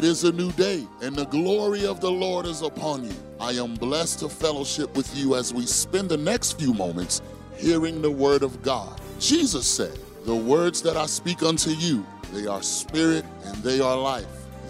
[0.00, 3.12] It is a new day, and the glory of the Lord is upon you.
[3.38, 7.20] I am blessed to fellowship with you as we spend the next few moments
[7.58, 8.98] hearing the word of God.
[9.18, 13.94] Jesus said, The words that I speak unto you, they are spirit and they are
[13.94, 14.24] life.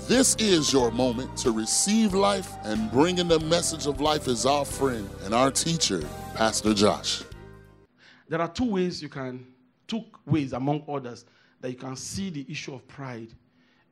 [0.08, 4.64] This is your moment to receive life, and bringing the message of life is our
[4.64, 6.02] friend and our teacher,
[6.34, 7.22] Pastor Josh.
[8.28, 9.46] There are two ways you can,
[9.86, 11.24] two ways among others,
[11.60, 13.28] that you can see the issue of pride.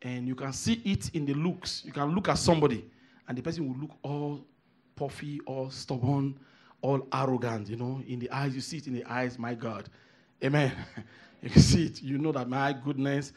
[0.03, 1.83] And you can see it in the looks.
[1.85, 2.85] You can look at somebody,
[3.27, 4.45] and the person will look all
[4.95, 6.39] puffy, all stubborn,
[6.81, 7.69] all arrogant.
[7.69, 9.89] You know, in the eyes, you see it in the eyes, my God.
[10.43, 10.73] Amen.
[11.41, 12.03] You can see it.
[12.03, 13.33] You know that, my goodness,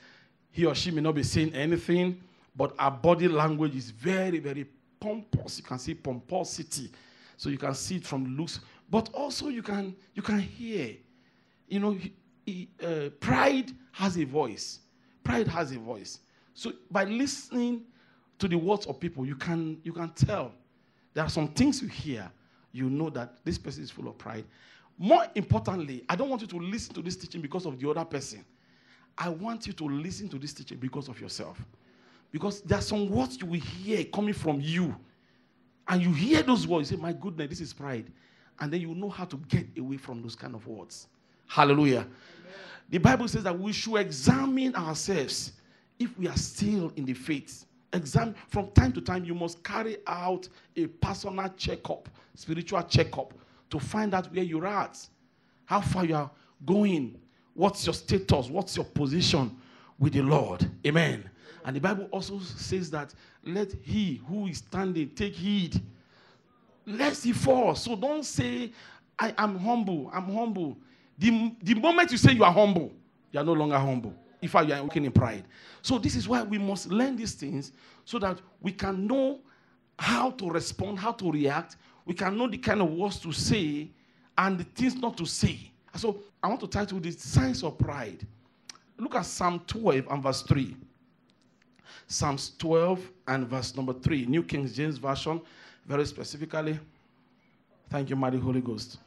[0.50, 2.20] he or she may not be saying anything,
[2.56, 4.66] but our body language is very, very
[5.00, 5.60] pompous.
[5.60, 6.90] You can see pomposity.
[7.38, 8.60] So you can see it from looks.
[8.90, 10.96] But also you can you can hear.
[11.68, 12.14] You know, he,
[12.46, 14.80] he, uh, pride has a voice.
[15.24, 16.20] Pride has a voice.
[16.54, 17.84] So by listening
[18.40, 20.52] to the words of people, you can you can tell.
[21.14, 22.32] There are some things you hear,
[22.72, 24.46] you know that this person is full of pride.
[24.98, 28.06] More importantly, I don't want you to listen to this teaching because of the other
[28.06, 28.46] person.
[29.18, 31.60] I want you to listen to this teaching because of yourself.
[32.32, 34.96] Because there are some words you will hear coming from you.
[35.88, 38.12] And you hear those words, you say, My goodness, this is pride.
[38.60, 41.08] And then you know how to get away from those kind of words.
[41.48, 42.02] Hallelujah.
[42.02, 42.12] Amen.
[42.90, 45.54] The Bible says that we should examine ourselves
[46.02, 47.66] if we are still in the faith.
[47.94, 53.34] Examine from time to time, you must carry out a personal checkup, spiritual checkup,
[53.70, 54.98] to find out where you're at,
[55.66, 56.32] how far you are
[56.66, 57.20] going,
[57.54, 59.56] what's your status, what's your position
[60.00, 60.70] with the Lord.
[60.86, 61.30] Amen.
[61.64, 63.14] And the Bible also says that
[63.46, 65.80] let he who is standing take heed,
[66.88, 67.76] lest he fall.
[67.76, 68.72] So don't say,
[69.20, 70.78] I am humble, I'm humble.
[71.20, 72.92] The, the moment you say you are humble,
[73.32, 74.16] you are no longer humble.
[74.42, 75.44] If you are working in pride.
[75.82, 77.72] So this is why we must learn these things
[78.06, 79.40] so that we can know
[80.00, 81.78] how to respond, how to react.
[82.06, 83.90] We can know the kind of words to say
[84.38, 85.72] and the things not to say.
[85.96, 88.26] So I want to title this Signs of Pride.
[88.98, 90.76] Look at Psalm 12 and verse 3.
[92.08, 95.42] Psalms 12 and verse number 3, New King James Version,
[95.86, 96.80] very specifically.
[97.90, 98.98] Thank you, Mighty Holy Ghost,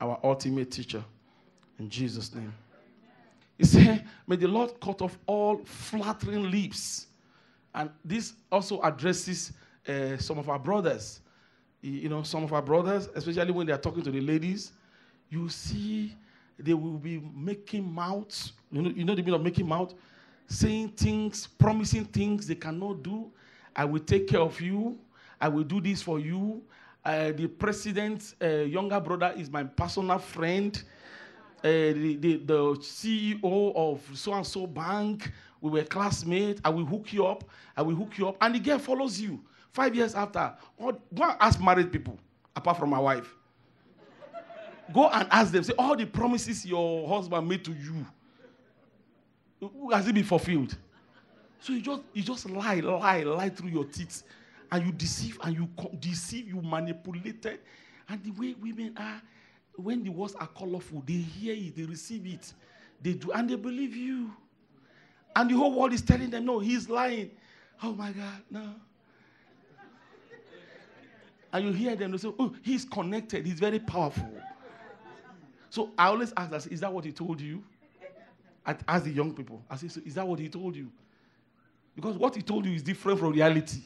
[0.00, 1.02] our ultimate teacher.
[1.78, 2.52] In Jesus' name.
[3.58, 7.06] He said, May the Lord cut off all flattering lips.
[7.74, 9.52] And this also addresses
[9.86, 11.20] uh, some of our brothers.
[11.82, 14.72] You know, some of our brothers, especially when they are talking to the ladies,
[15.28, 16.14] you see
[16.58, 18.52] they will be making mouths.
[18.72, 19.94] You know, you know the meaning of making mouth?
[20.48, 23.30] saying things, promising things they cannot do.
[23.74, 24.98] I will take care of you.
[25.40, 26.62] I will do this for you.
[27.04, 30.82] Uh, the president's uh, younger brother is my personal friend.
[31.58, 31.62] Uh,
[31.92, 36.60] the, the, the, CEO of so and so bank, we were classmates.
[36.64, 37.44] I will hook you up.
[37.76, 38.36] I will hook you up.
[38.40, 39.40] And the girl follows you.
[39.72, 42.18] Five years after, go and ask married people,
[42.54, 43.34] apart from my wife.
[44.92, 48.06] go and ask them, say, all the promises your husband made to you,
[49.92, 50.76] has it been fulfilled?
[51.60, 54.22] So you just you just lie, lie, lie through your teeth,
[54.70, 57.60] and you deceive and you co- deceive, you manipulated,
[58.08, 59.20] and the way women are,
[59.76, 62.52] when the words are colorful, they hear it, they receive it,
[63.00, 64.32] they do, and they believe you,
[65.34, 67.30] and the whole world is telling them, no, he's lying.
[67.82, 68.74] Oh my God, no.
[71.52, 74.30] And you hear them, they say, oh, he's connected, he's very powerful.
[75.68, 77.62] So I always ask, is that what he told you?
[78.64, 80.90] I ask the young people, I say, so is that what he told you?
[81.94, 83.80] Because what he told you is different from reality.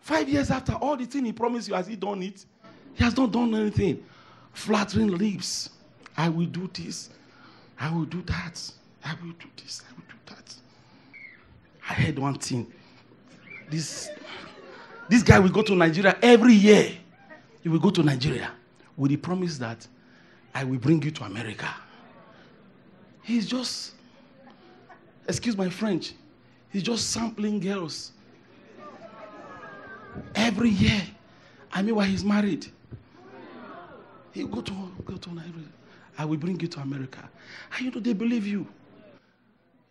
[0.00, 2.44] Five years after all the thing he promised you, has he done it?
[2.94, 4.04] He has not done anything.
[4.52, 5.70] Flattering lips.
[6.16, 7.10] I will do this.
[7.80, 8.72] I will do that.
[9.04, 9.82] I will do this.
[9.88, 10.54] I will do that.
[11.88, 12.72] I heard one thing.
[13.70, 14.10] This,
[15.08, 16.92] this guy will go to Nigeria every year.
[17.62, 18.50] He will go to Nigeria
[18.96, 19.86] with the promise that
[20.54, 21.68] I will bring you to America.
[23.22, 23.92] He's just,
[25.26, 26.12] excuse my French,
[26.70, 28.12] he's just sampling girls
[30.34, 31.02] every year.
[31.72, 32.66] I mean, while he's married,
[34.32, 34.72] he go to
[35.04, 35.66] go to Nigeria.
[36.18, 37.28] I will bring you to America.
[37.74, 38.66] And you know they believe you.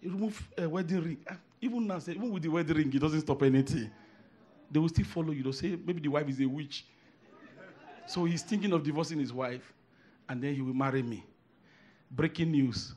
[0.02, 1.18] You remove a wedding ring.
[1.30, 3.90] Ah, even now, say, even with the wedding ring, it doesn't stop anything.
[4.72, 5.44] They will still follow you.
[5.44, 6.86] They'll say maybe the wife is a witch.
[8.08, 9.74] So he's thinking of divorcing his wife,
[10.28, 11.24] and then he will marry me.
[12.10, 12.94] Breaking news.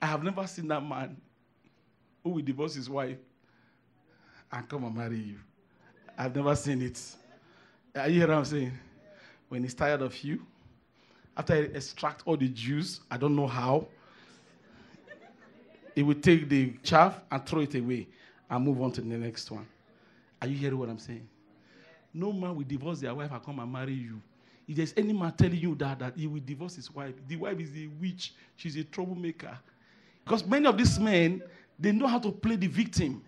[0.00, 1.16] I have never seen that man
[2.24, 3.18] who will divorce his wife
[4.50, 5.38] and come and marry you.
[6.18, 7.00] I've never seen it.
[7.94, 8.72] Are you hear what I'm saying?
[9.52, 10.46] When he's tired of you,
[11.36, 13.86] after I extract all the juice, I don't know how,
[15.94, 18.08] he will take the chaff and throw it away
[18.48, 19.66] and move on to the next one.
[20.40, 21.28] Are you hearing what I'm saying?
[22.14, 24.22] No man will divorce their wife and come and marry you.
[24.66, 27.60] If there's any man telling you that, that he will divorce his wife, the wife
[27.60, 29.58] is a witch, she's a troublemaker.
[30.24, 31.42] Because many of these men,
[31.78, 33.22] they know how to play the victim.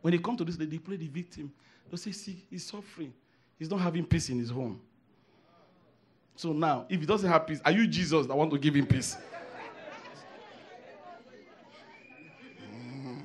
[0.00, 1.52] When they come to this, they play the victim.
[1.90, 3.12] They say, see, he's suffering.
[3.58, 4.80] He's not having peace in his home.
[6.36, 8.86] So now, if he doesn't have peace, are you Jesus that want to give him
[8.86, 9.16] peace?
[12.70, 13.22] Mm.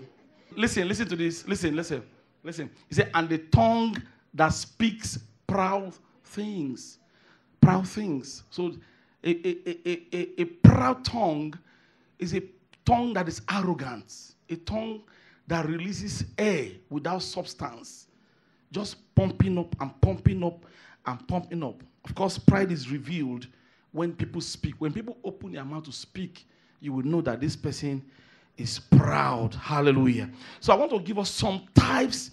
[0.56, 1.46] listen, listen to this.
[1.46, 2.04] Listen, listen,
[2.42, 2.70] listen.
[2.88, 4.02] He said, and the tongue
[4.34, 5.94] that speaks proud
[6.24, 7.00] things.
[7.60, 8.44] Proud things.
[8.50, 8.74] So
[9.24, 11.54] a, a, a, a, a proud tongue
[12.18, 12.42] is a
[12.86, 15.02] tongue that is arrogant, a tongue
[15.48, 18.08] that releases air without substance,
[18.72, 20.66] just pumping up and pumping up
[21.06, 21.84] and pumping up.
[22.06, 23.48] Of course, pride is revealed
[23.92, 24.76] when people speak.
[24.80, 26.46] When people open their mouth to speak,
[26.80, 28.04] you will know that this person
[28.58, 29.54] is proud.
[29.56, 30.30] Hallelujah.
[30.60, 32.32] So I want to give us some types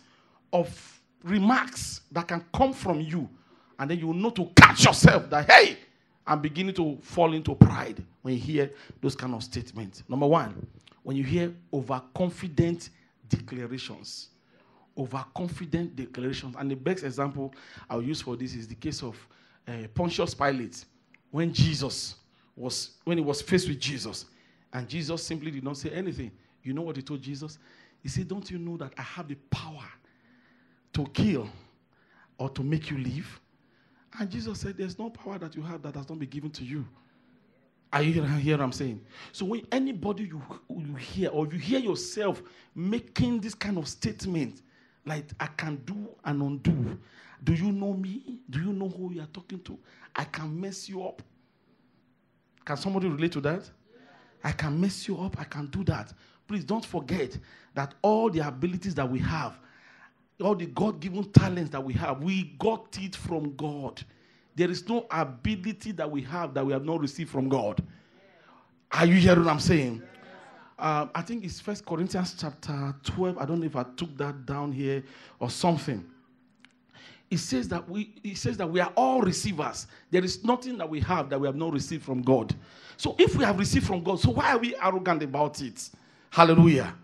[0.52, 3.28] of remarks that can come from you,
[3.78, 5.76] and then you will know to catch yourself that, hey,
[6.26, 10.02] I'm beginning to fall into pride when you hear those kind of statements.
[10.08, 10.66] Number one,
[11.02, 12.90] when you hear overconfident
[13.28, 14.28] declarations.
[14.96, 16.54] Overconfident declarations.
[16.58, 17.54] And the best example
[17.88, 19.16] I'll use for this is the case of
[19.68, 20.84] uh, Pontius Pilate
[21.30, 22.16] when Jesus
[22.56, 24.26] was, when he was faced with Jesus
[24.72, 26.30] and Jesus simply did not say anything.
[26.62, 27.58] You know what he told Jesus?
[28.02, 29.84] He said, Don't you know that I have the power
[30.94, 31.48] to kill
[32.38, 33.40] or to make you live?
[34.18, 36.64] And Jesus said, There's no power that you have that has not been given to
[36.64, 36.86] you.
[37.92, 39.00] Are you hear what I'm saying?
[39.32, 42.42] So when anybody you, you hear or you hear yourself
[42.74, 44.60] making this kind of statement,
[45.06, 46.98] like I can do and undo,
[47.42, 48.40] do you know me?
[48.50, 49.78] Do you know who you are talking to?
[50.14, 51.22] I can mess you up.
[52.64, 53.70] Can somebody relate to that?
[54.42, 55.38] I can mess you up.
[55.38, 56.12] I can do that.
[56.46, 57.36] Please don't forget
[57.74, 59.58] that all the abilities that we have,
[60.42, 64.02] all the God given talents that we have, we got it from God.
[64.54, 67.82] There is no ability that we have that we have not received from God.
[68.90, 70.02] Are you hearing what I'm saying?
[70.78, 73.38] Uh, I think it's First Corinthians chapter 12.
[73.38, 75.04] I don't know if I took that down here
[75.40, 76.04] or something.
[77.30, 79.86] It says that we it says that we are all receivers.
[80.10, 82.54] There is nothing that we have that we have not received from God.
[82.96, 85.90] So if we have received from God, so why are we arrogant about it?
[86.30, 86.94] Hallelujah.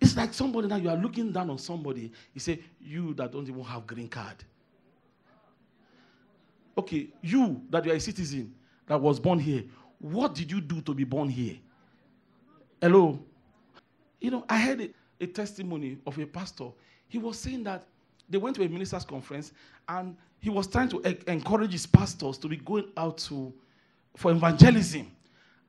[0.00, 2.10] It's like somebody now you are looking down on somebody.
[2.32, 4.42] You say, You that don't even have green card.
[6.78, 8.54] Okay, you that you are a citizen
[8.86, 9.64] that was born here,
[9.98, 11.56] what did you do to be born here?
[12.80, 13.22] Hello?
[14.20, 14.90] You know, I heard a,
[15.20, 16.68] a testimony of a pastor.
[17.08, 17.84] He was saying that
[18.30, 19.52] they went to a ministers' conference
[19.88, 23.52] and he was trying to e- encourage his pastors to be going out to
[24.16, 25.10] for evangelism.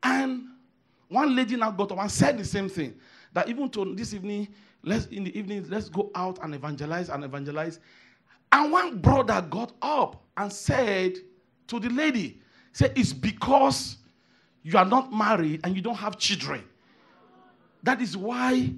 [0.04, 0.44] And
[1.10, 2.96] one lady now got up and said the same thing
[3.34, 4.48] that even to this evening,
[4.84, 7.80] let's in the evening, let's go out and evangelize and evangelize.
[8.52, 11.18] And one brother got up and said
[11.68, 12.42] to the lady,
[12.74, 13.98] said, It's because
[14.63, 16.63] you are not married and you don't have children.
[17.84, 18.74] That is why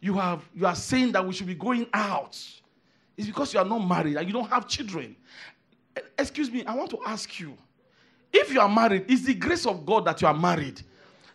[0.00, 2.38] you have you are saying that we should be going out.
[3.16, 5.16] It's because you are not married and you don't have children.
[6.18, 7.56] Excuse me, I want to ask you
[8.32, 10.82] if you are married, it's the grace of God that you are married.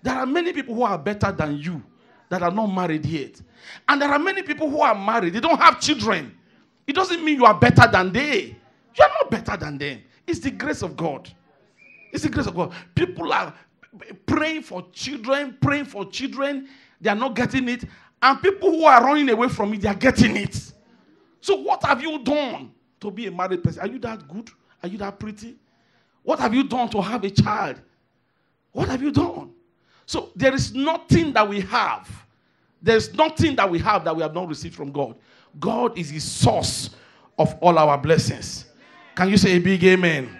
[0.01, 1.81] There are many people who are better than you
[2.27, 3.41] that are not married yet.
[3.87, 6.35] And there are many people who are married, they don't have children.
[6.85, 8.55] It doesn't mean you are better than they.
[8.97, 10.01] You are not better than them.
[10.27, 11.29] It's the grace of God.
[12.11, 12.73] It's the grace of God.
[12.95, 13.53] People are
[14.25, 16.67] praying for children, praying for children.
[16.99, 17.85] They are not getting it.
[18.21, 20.73] And people who are running away from it, they are getting it.
[21.41, 23.81] So, what have you done to be a married person?
[23.81, 24.49] Are you that good?
[24.83, 25.55] Are you that pretty?
[26.23, 27.81] What have you done to have a child?
[28.71, 29.51] What have you done?
[30.05, 32.09] So, there is nothing that we have.
[32.81, 35.15] There's nothing that we have that we have not received from God.
[35.59, 36.91] God is the source
[37.37, 38.65] of all our blessings.
[39.15, 40.25] Can you say a big amen?
[40.25, 40.39] amen?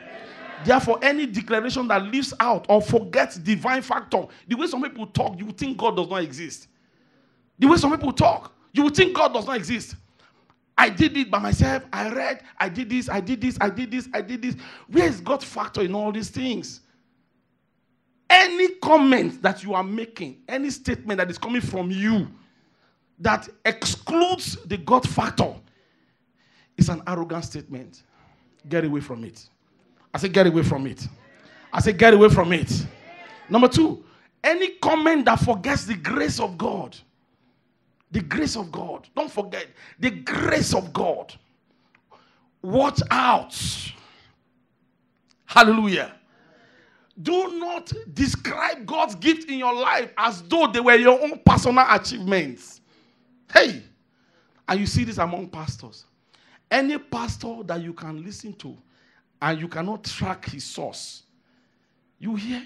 [0.65, 5.39] Therefore, any declaration that leaves out or forgets divine factor, the way some people talk,
[5.39, 6.68] you think God does not exist.
[7.58, 9.96] The way some people talk, you think God does not exist.
[10.80, 11.84] I did it by myself.
[11.92, 12.42] I read.
[12.58, 13.10] I did this.
[13.10, 13.58] I did this.
[13.60, 14.08] I did this.
[14.14, 14.56] I did this.
[14.88, 16.80] Where is God factor in all these things?
[18.30, 22.30] Any comment that you are making, any statement that is coming from you
[23.20, 25.54] that excludes the God factor
[26.78, 28.04] is an arrogant statement.
[28.70, 29.50] Get away from it.
[30.14, 31.06] I say, get away from it.
[31.74, 32.72] I say, get away from it.
[33.50, 34.02] Number two,
[34.46, 36.96] any comment that forgets the grace of God
[38.12, 39.08] the grace of God.
[39.16, 39.68] Don't forget
[40.00, 41.34] the grace of God.
[42.62, 43.58] Watch out.
[45.46, 46.13] Hallelujah.
[47.22, 51.86] Do not describe God's gift in your life as though they were your own personal
[51.89, 52.82] achievements.
[53.54, 53.84] Hey,
[54.70, 56.06] And you see this among pastors.
[56.70, 58.78] Any pastor that you can listen to
[59.42, 61.24] and you cannot track his source,
[62.20, 62.66] you hear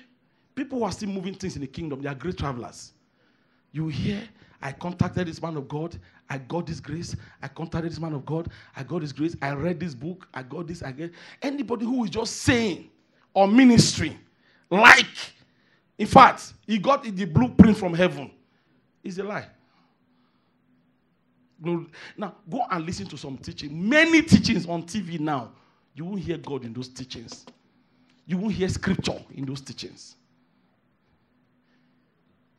[0.54, 2.92] people who are still moving things in the kingdom, they are great travelers.
[3.72, 4.22] You hear,
[4.64, 8.26] I contacted this man of God, I got this grace, I contacted this man of
[8.26, 11.86] God, I got this grace, I read this book, I got this, I get anybody
[11.86, 12.90] who is just saying
[13.34, 14.18] or ministering,
[14.72, 15.06] like,
[15.98, 18.32] in fact, he got the blueprint from heaven,
[19.04, 19.48] is a lie.
[22.18, 23.88] Now, go and listen to some teaching.
[23.88, 25.52] Many teachings on TV now.
[25.94, 27.46] You won't hear God in those teachings.
[28.26, 30.16] You won't hear scripture in those teachings.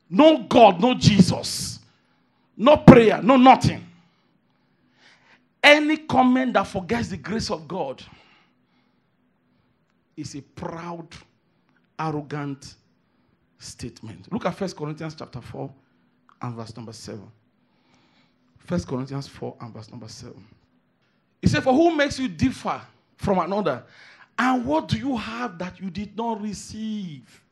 [0.08, 1.80] No God, no Jesus.
[2.56, 3.84] No prayer, no nothing.
[5.62, 8.02] Any comment that forgets the grace of God
[10.16, 11.08] is a proud,
[11.98, 12.74] arrogant
[13.58, 14.30] statement.
[14.32, 15.72] Look at 1 Corinthians chapter 4
[16.42, 17.22] and verse number 7.
[18.68, 20.34] 1 Corinthians 4 and verse number 7.
[21.40, 22.80] He said, For who makes you differ
[23.16, 23.82] from another?
[24.38, 27.42] And what do you have that you did not receive?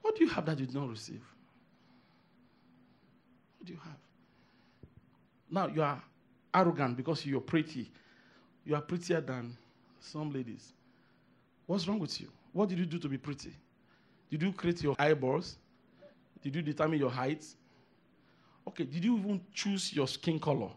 [0.00, 1.22] What do you have that you did not receive?
[3.62, 3.98] What do you have?
[5.48, 6.02] Now you are
[6.52, 7.92] arrogant because you're pretty.
[8.64, 9.56] You are prettier than
[10.00, 10.72] some ladies.
[11.66, 12.26] What's wrong with you?
[12.52, 13.52] What did you do to be pretty?
[14.32, 15.58] Did you create your eyeballs?
[16.42, 17.46] Did you determine your height?
[18.66, 20.70] Okay, did you even choose your skin color?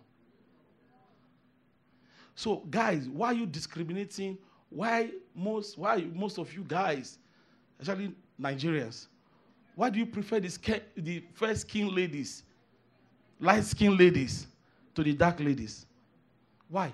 [2.36, 4.38] So, guys, why are you discriminating?
[4.70, 7.18] Why most why most of you guys,
[7.80, 9.08] especially Nigerians,
[9.74, 12.44] why do you prefer the, the fair skin ladies,
[13.40, 14.48] light skin ladies,
[14.94, 15.86] to the dark ladies?
[16.70, 16.92] Why?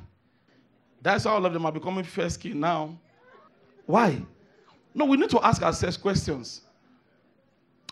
[1.02, 2.98] That's how all of them are becoming fair skin now.
[3.86, 4.22] Why?
[4.94, 6.62] No, we need to ask ourselves questions.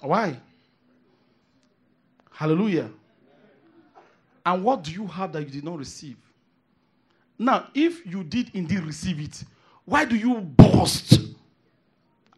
[0.01, 0.37] Why?
[2.31, 2.89] Hallelujah.
[4.45, 6.17] And what do you have that you did not receive?
[7.37, 9.43] Now, if you did indeed receive it,
[9.85, 11.19] why do you boast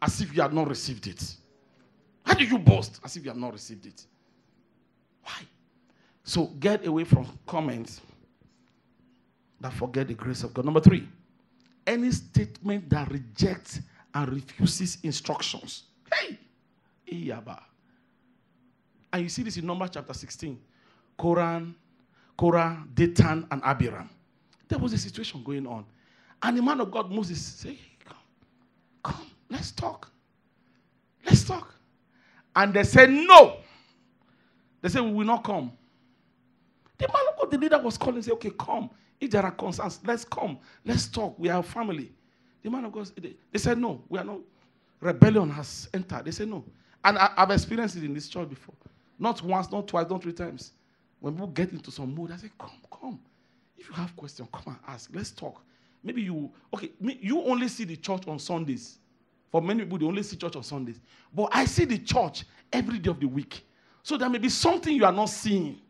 [0.00, 1.36] as if you had not received it?
[2.24, 4.06] Why do you boast as if you have not received it?
[5.22, 5.32] Why?
[6.24, 8.00] So get away from comments
[9.60, 10.64] that forget the grace of God.
[10.64, 11.08] Number three,
[11.86, 13.80] any statement that rejects
[14.14, 15.84] and refuses instructions.
[16.12, 16.38] Hey!
[17.10, 17.60] Iyaba.
[19.12, 20.58] And you see this in Numbers chapter 16.
[21.18, 21.74] Koran,
[22.36, 24.08] Korah, Dathan, and Abiram.
[24.68, 25.84] There was a situation going on.
[26.42, 28.16] And the man of God, Moses, said, hey, come,
[29.02, 30.10] come, let's talk.
[31.24, 31.74] Let's talk.
[32.56, 33.58] And they said, no.
[34.80, 35.72] They said, we will not come.
[37.02, 38.88] The man of God, the leader was calling, say, okay, come.
[39.20, 40.58] If there are concerns, let's come.
[40.84, 41.36] Let's talk.
[41.36, 42.12] We are family.
[42.62, 43.10] The man of God,
[43.50, 44.38] they, said, no, we are not.
[45.00, 46.24] Rebellion has entered.
[46.24, 46.64] They said, no.
[47.04, 48.76] And I, have experienced it in this church before.
[49.18, 50.72] Not once, not twice, not three times.
[51.18, 53.20] When people get into some mood, I say, come, come.
[53.76, 55.10] If you have questions, come and ask.
[55.12, 55.60] Let's talk.
[56.04, 58.98] Maybe you, okay, you only see the church on Sundays.
[59.50, 61.00] For many people, they only see church on Sundays.
[61.34, 63.66] But I see the church every day of the week.
[64.04, 65.80] So there may be something you are not seeing.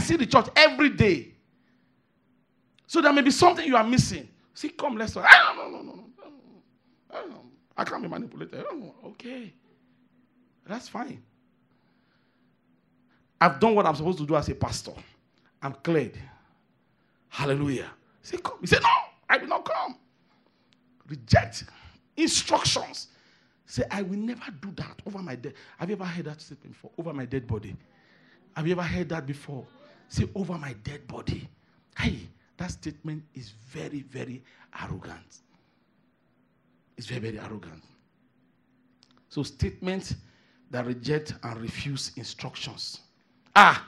[0.00, 1.34] I see the church every day.
[2.86, 4.26] So there may be something you are missing.
[4.54, 5.26] See, come, let's talk.
[5.28, 6.04] Ah, no, no, no,
[7.12, 7.42] no, no.
[7.76, 8.64] I can't be manipulated.
[9.04, 9.52] Okay.
[10.66, 11.22] That's fine.
[13.42, 14.92] I've done what I'm supposed to do as a pastor.
[15.60, 16.18] I'm cleared.
[17.28, 17.90] Hallelujah.
[18.22, 18.56] Say, come.
[18.62, 18.88] He said, No,
[19.28, 19.98] I will not come.
[21.08, 21.64] Reject
[22.16, 23.08] instructions.
[23.66, 25.52] Say, I will never do that over my dead.
[25.76, 26.90] Have you ever heard that statement before?
[26.96, 27.76] Over my dead body.
[28.56, 29.66] Have you ever heard that before?
[30.10, 31.48] Say, over my dead body.
[31.96, 32.18] Hey,
[32.56, 34.42] that statement is very, very
[34.82, 35.38] arrogant.
[36.96, 37.82] It's very, very arrogant.
[39.28, 40.16] So, statements
[40.70, 43.00] that reject and refuse instructions.
[43.54, 43.86] Ah,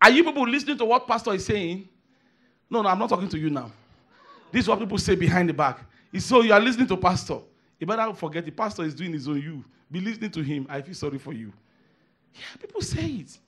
[0.00, 1.86] are you people listening to what pastor is saying?
[2.70, 3.70] No, no, I'm not talking to you now.
[4.50, 5.80] This is what people say behind the back.
[6.18, 7.40] So you are listening to pastor.
[7.78, 9.64] You better forget the pastor is doing his own you.
[9.92, 10.66] Be listening to him.
[10.70, 11.52] I feel sorry for you.
[12.34, 13.38] Yeah, people say it.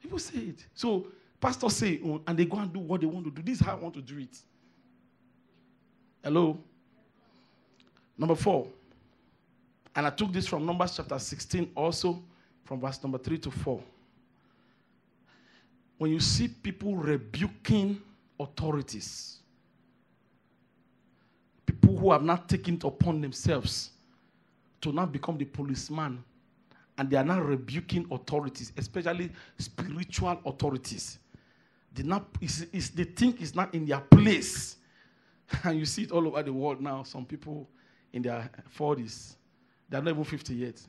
[0.00, 0.66] People say it.
[0.74, 1.08] So
[1.40, 3.42] pastors say, oh, and they go and do what they want to do.
[3.42, 4.38] This is how I want to do it.
[6.22, 6.58] Hello?
[8.16, 8.68] Number four.
[9.94, 12.22] And I took this from Numbers chapter 16 also,
[12.64, 13.82] from verse number 3 to 4
[15.98, 18.00] when you see people rebuking
[18.38, 19.38] authorities,
[21.66, 23.90] people who have not taken it upon themselves
[24.80, 26.22] to not become the policeman,
[26.98, 31.18] and they are not rebuking authorities, especially spiritual authorities.
[31.94, 34.76] They, not, it's, it's, they think it's not in their place.
[35.64, 37.04] And you see it all over the world now.
[37.04, 37.66] Some people
[38.12, 39.36] in their 40s,
[39.88, 40.82] they're not even 50 yet.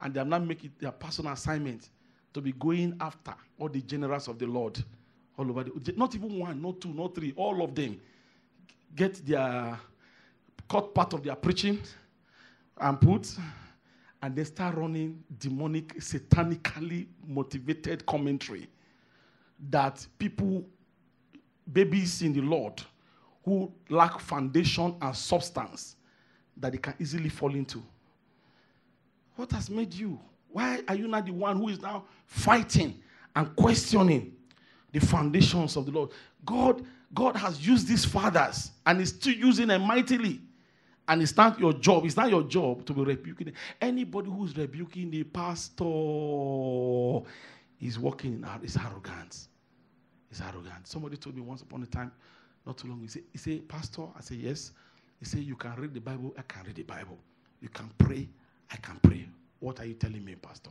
[0.00, 1.90] And they are not making their personal assignment
[2.32, 4.82] to be going after all the generals of the Lord
[5.38, 8.00] all over the not even one, not two, not three, all of them
[8.94, 9.78] get their
[10.68, 11.78] cut part of their preaching
[12.78, 13.36] and put
[14.26, 18.66] and they start running demonic, satanically motivated commentary
[19.70, 20.66] that people,
[21.72, 22.82] babies in the Lord,
[23.44, 25.94] who lack foundation and substance,
[26.56, 27.80] that they can easily fall into.
[29.36, 30.18] What has made you?
[30.48, 33.00] Why are you not the one who is now fighting
[33.36, 34.34] and questioning
[34.90, 36.10] the foundations of the Lord?
[36.44, 40.40] God, God has used these fathers and is still using them mightily.
[41.08, 42.04] And it's not your job.
[42.04, 43.52] It's not your job to be rebuking.
[43.80, 45.84] Anybody who's rebuking the pastor
[47.80, 49.48] is walking in his arrogance.
[50.30, 50.86] It's arrogant.
[50.86, 52.12] Somebody told me once upon a time,
[52.66, 54.72] not too long, he said, he said, Pastor, I said, yes.
[55.20, 57.18] He said, You can read the Bible, I can read the Bible.
[57.60, 58.28] You can pray,
[58.70, 59.28] I can pray.
[59.60, 60.70] What are you telling me, Pastor?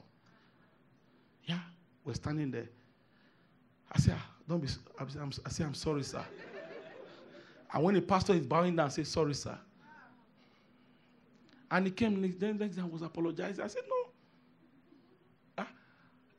[1.46, 1.60] Yeah,
[2.04, 2.68] we're standing there.
[3.92, 4.68] I said, ah, Don't be,
[5.00, 5.32] I said, I'm,
[5.68, 6.24] I'm sorry, sir.
[7.74, 9.58] and when the pastor is bowing down, I say, Sorry, sir.
[11.72, 13.64] And he came next, then next time was apologizing.
[13.64, 14.12] I said, No.
[15.58, 15.68] Ah,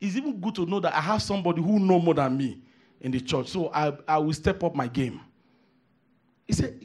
[0.00, 2.60] it's even good to know that I have somebody who know more than me
[3.00, 3.48] in the church.
[3.48, 5.20] So I, I will step up my game.
[6.46, 6.78] He said,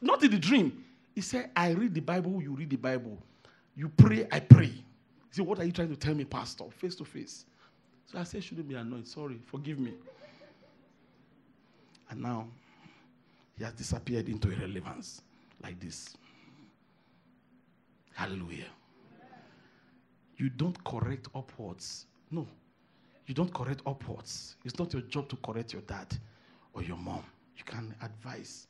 [0.00, 0.84] not in the dream.
[1.14, 3.18] He said, I read the Bible, you read the Bible.
[3.74, 4.66] You pray, I pray.
[4.66, 4.84] He
[5.30, 6.64] said, What are you trying to tell me, Pastor?
[6.70, 7.46] Face to face.
[8.06, 9.06] So I said, Shouldn't be annoyed.
[9.06, 9.94] Sorry, forgive me.
[12.10, 12.46] And now
[13.56, 15.22] he has disappeared into irrelevance
[15.62, 16.16] like this.
[18.18, 18.66] Hallelujah.
[20.38, 22.06] You don't correct upwards.
[22.32, 22.48] No.
[23.26, 24.56] You don't correct upwards.
[24.64, 26.18] It's not your job to correct your dad
[26.72, 27.22] or your mom.
[27.56, 28.66] You can advise.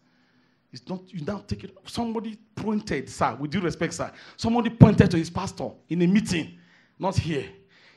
[0.70, 1.74] It's not, you now take it.
[1.86, 4.12] Somebody pointed, sir, with due respect, sir.
[4.36, 6.58] Somebody pointed to his pastor in a meeting,
[6.98, 7.48] not here.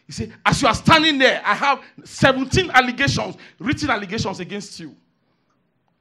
[0.07, 4.95] He said, As you are standing there, I have 17 allegations, written allegations against you.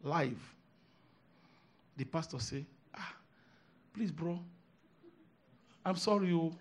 [0.00, 0.38] Live.
[1.96, 2.64] The pastor said,
[2.96, 3.16] Ah,
[3.92, 4.38] please, bro.
[5.84, 6.54] I'm sorry, you.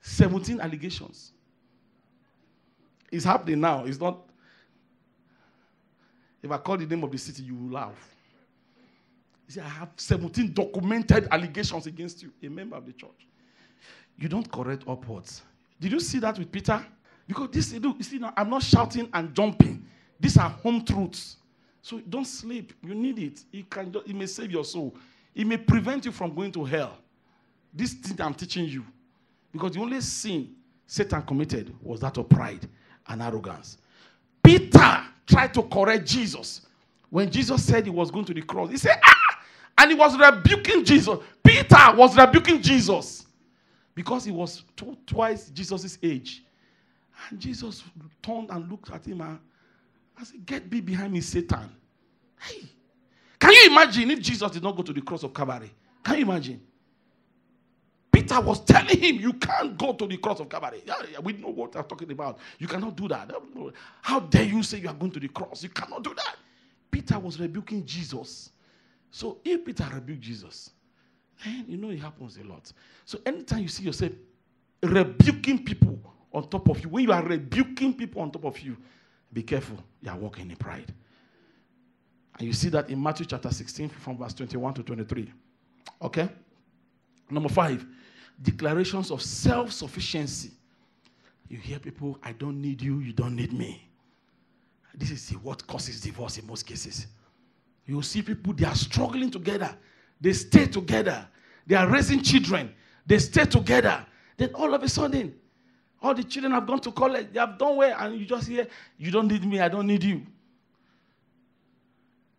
[0.00, 1.32] 17 allegations.
[3.10, 3.84] It's happening now.
[3.84, 4.18] It's not
[6.42, 8.16] if I call the name of the city, you will laugh.
[9.52, 13.26] He I have 17 documented allegations against you, a member of the church.
[14.18, 15.42] You don't correct upwards.
[15.80, 16.84] Did you see that with Peter?
[17.26, 19.84] Because this, you see, now, I'm not shouting and jumping.
[20.18, 21.36] These are home truths.
[21.80, 22.72] So don't sleep.
[22.82, 23.44] You need it.
[23.52, 24.94] It, can, it may save your soul.
[25.34, 26.98] It may prevent you from going to hell.
[27.72, 28.84] This thing I'm teaching you.
[29.50, 30.54] Because the only sin
[30.86, 32.68] Satan committed was that of pride
[33.08, 33.78] and arrogance.
[34.42, 36.66] Peter tried to correct Jesus.
[37.08, 39.38] When Jesus said he was going to the cross, he said, Ah!
[39.78, 41.18] And he was rebuking Jesus.
[41.42, 43.26] Peter was rebuking Jesus
[43.94, 44.64] because he was
[45.06, 46.44] twice Jesus' age.
[47.30, 47.82] And Jesus
[48.22, 49.38] turned and looked at him and
[50.18, 51.70] I said, Get me behind me, Satan.
[52.40, 52.62] Hey,
[53.42, 55.68] can you imagine if Jesus did not go to the cross of Calvary?
[56.04, 56.60] Can you imagine?
[58.12, 60.80] Peter was telling him, You can't go to the cross of Calvary.
[61.24, 62.38] We know what I'm talking about.
[62.60, 63.32] You cannot do that.
[64.00, 65.64] How dare you say you are going to the cross?
[65.64, 66.36] You cannot do that.
[66.88, 68.50] Peter was rebuking Jesus.
[69.10, 70.70] So if Peter rebuked Jesus,
[71.44, 72.72] then you know it happens a lot.
[73.04, 74.12] So anytime you see yourself
[74.84, 75.98] rebuking people
[76.32, 78.76] on top of you, when you are rebuking people on top of you,
[79.32, 79.78] be careful.
[80.00, 80.94] You are walking in pride.
[82.42, 85.32] And you see that in Matthew chapter 16, from verse 21 to 23.
[86.02, 86.28] Okay?
[87.30, 87.86] Number five,
[88.42, 90.50] declarations of self sufficiency.
[91.46, 93.88] You hear people, I don't need you, you don't need me.
[94.92, 97.06] This is what causes divorce in most cases.
[97.86, 99.72] You see people, they are struggling together,
[100.20, 101.24] they stay together,
[101.64, 102.74] they are raising children,
[103.06, 104.04] they stay together.
[104.36, 105.32] Then all of a sudden,
[106.02, 108.66] all the children have gone to college, they have done well, and you just hear,
[108.98, 110.26] You don't need me, I don't need you.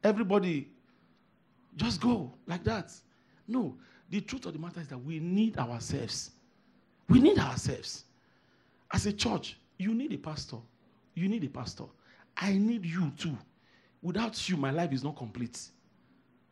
[0.04, 0.70] Everybody,
[1.76, 2.92] just go like that.
[3.48, 3.76] No,
[4.10, 6.32] the truth of the matter is that we need ourselves.
[7.10, 8.06] We need ourselves.
[8.92, 10.58] As a church, you need a pastor.
[11.16, 11.86] You need a pastor.
[12.38, 13.38] I need you too.
[14.02, 15.60] Without you, my life is not complete.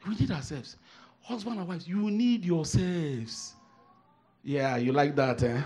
[0.08, 0.78] We need ourselves.
[1.22, 3.54] Husband and wife, you need yourselves.
[4.44, 5.62] Yeah, you like that, eh?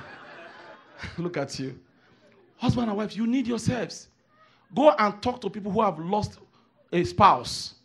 [1.17, 1.79] Look at you.
[2.57, 4.09] Husband and wife, you need yourselves.
[4.73, 6.39] Go and talk to people who have lost
[6.95, 7.75] a spouse.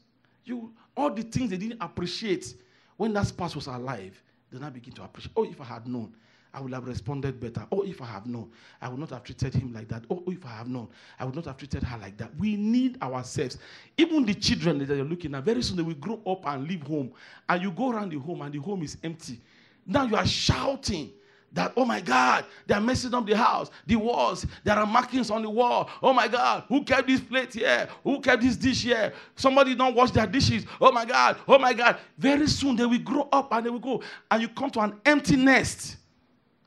[0.45, 2.55] You all the things they didn't appreciate
[2.97, 5.33] when that spouse was alive, then I begin to appreciate.
[5.37, 6.15] Oh, if I had known,
[6.53, 7.67] I would have responded better.
[7.73, 10.05] Oh, if I have known, I would not have treated him like that.
[10.11, 12.37] Oh, if I have known, I would not have treated her like that.
[12.37, 13.59] We need ourselves.
[13.97, 16.83] Even the children that you're looking at, very soon they will grow up and leave
[16.83, 17.13] home.
[17.49, 19.41] And you go around the home and the home is empty.
[19.87, 21.11] Now you are shouting
[21.53, 25.43] that, oh my God, they're messing up the house, the walls, there are markings on
[25.43, 25.91] the wall.
[26.03, 27.89] Oh my God, who kept this plate here?
[28.05, 29.13] Who kept this dish here?
[29.35, 30.65] Somebody don't wash their dishes.
[30.81, 31.99] Oh my God, oh my God.
[32.17, 35.01] Very soon they will grow up and they will go, and you come to an
[35.05, 35.97] empty nest.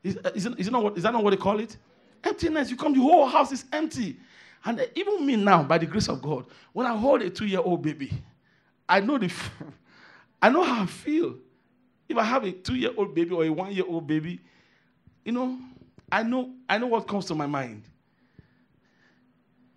[0.04, 1.78] Is, uh, is, it, is, it not what, is that not what they call it?
[2.24, 2.70] Emptiness.
[2.70, 4.18] You come, the whole house is empty.
[4.66, 7.82] And uh, even me now, by the grace of God, when I hold a two-year-old
[7.82, 8.12] baby,
[8.88, 9.32] I know the,
[10.42, 11.36] I know how I feel.
[12.10, 14.42] If I have a two-year-old baby or a one-year-old baby,
[15.26, 15.58] you know,
[16.12, 17.84] I know, I know what comes to my mind.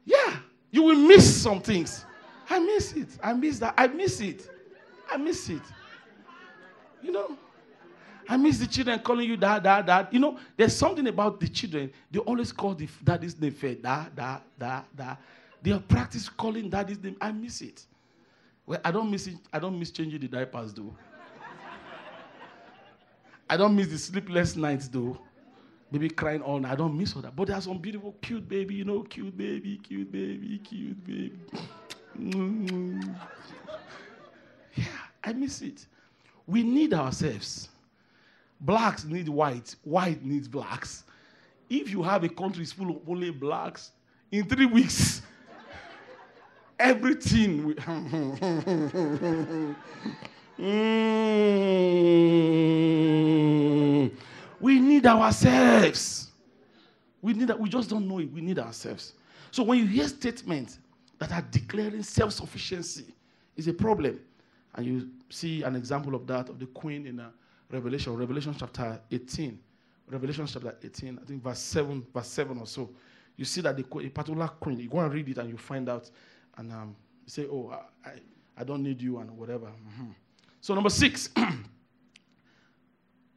[0.04, 0.36] Yeah,
[0.70, 2.04] you will miss some things.
[2.48, 3.08] I miss it.
[3.22, 3.74] I miss that.
[3.76, 4.48] I miss it.
[5.10, 5.62] I miss it.
[7.02, 7.36] You know,
[8.28, 10.08] I miss the children calling you dad, dad, dad.
[10.10, 11.92] You know, there's something about the children.
[12.10, 15.18] They always call the daddy's name fair, dad, dad, dad, dad.
[15.62, 17.16] They are practice calling daddy's name.
[17.20, 17.84] I miss it.
[18.66, 19.36] Well, I don't miss it.
[19.52, 20.94] I don't miss changing the diapers though.
[23.48, 25.18] I don't miss the sleepless nights though.
[25.92, 26.72] Baby crying all night.
[26.72, 27.36] I don't miss all that.
[27.36, 31.32] But there's some beautiful, cute baby, you know, cute baby, cute baby, cute baby.
[34.74, 34.84] yeah,
[35.22, 35.86] I miss it.
[36.46, 37.68] We need ourselves.
[38.60, 41.04] Blacks need white, white needs blacks.
[41.68, 43.90] If you have a country full of only blacks,
[44.32, 45.22] in three weeks,
[46.78, 47.66] everything.
[47.66, 47.74] We,
[49.34, 49.74] mm,
[54.96, 56.30] need ourselves.
[57.22, 57.58] We need that.
[57.58, 58.32] We just don't know it.
[58.32, 59.14] We need ourselves.
[59.50, 60.78] So when you hear statements
[61.18, 63.06] that are declaring self-sufficiency,
[63.56, 64.20] is a problem.
[64.74, 67.30] And you see an example of that of the queen in uh,
[67.70, 69.58] Revelation, Revelation chapter 18.
[70.08, 72.90] Revelation chapter 18, I think verse 7, verse 7 or so.
[73.36, 75.88] You see that the, a particular queen, you go and read it and you find
[75.88, 76.10] out,
[76.58, 78.10] and um, you say, Oh, I,
[78.56, 79.66] I don't need you, and whatever.
[79.66, 80.10] Mm-hmm.
[80.60, 81.30] So, number six,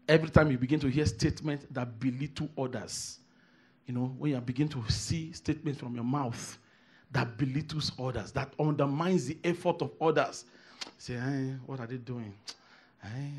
[0.09, 3.19] every time you begin to hear statements that belittle others,
[3.85, 6.57] you know, when you begin to see statements from your mouth
[7.11, 10.45] that belittles others, that undermines the effort of others,
[10.97, 12.33] say, hey, what are they doing?
[13.01, 13.31] Hey,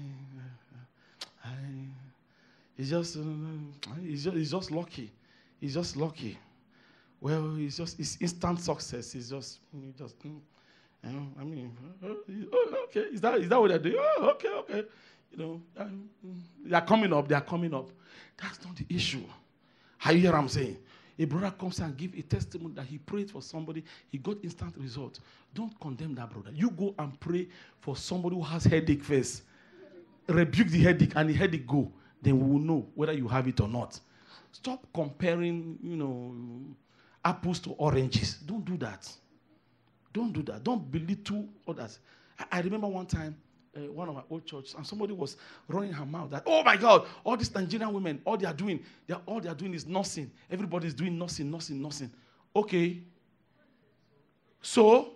[1.45, 1.85] hey,
[2.75, 3.21] he's just, uh,
[4.01, 5.13] he's just, he's just lucky.
[5.61, 6.39] He's just lucky.
[7.21, 9.15] Well, it's just, it's instant success.
[9.15, 10.41] It's just, he just, you
[11.05, 11.77] know, I mean,
[12.85, 13.97] okay, is that, is that what they're doing?
[13.99, 14.85] Oh, okay, okay.
[15.33, 16.09] You know, um,
[16.65, 17.91] they're coming up, they're coming up.
[18.41, 19.23] That's not the issue.
[19.99, 20.79] How you hear what I'm saying?
[21.19, 24.75] A brother comes and give a testimony that he prayed for somebody, he got instant
[24.79, 25.21] result.
[25.55, 26.51] Don't condemn that brother.
[26.55, 27.49] You go and pray
[27.81, 29.43] for somebody who has headache first.
[30.27, 31.93] Rebuke the headache and the headache go.
[32.23, 34.01] Then we will know whether you have it or not.
[34.53, 36.35] Stop comparing, you know,
[37.25, 38.35] apples to oranges.
[38.47, 39.11] Don't do that.
[40.13, 40.65] Don't do that.
[40.65, 41.99] Don't belittle others.
[42.39, 43.37] I, I remember one time
[43.77, 45.37] uh, one of my old churches, and somebody was
[45.69, 48.83] running her mouth that, oh my God, all these Nigerian women, all they are doing,
[49.07, 50.31] they are, all they are doing is nursing.
[50.51, 52.11] Everybody's doing nursing, nursing, nursing.
[52.55, 53.01] Okay.
[54.61, 55.13] So,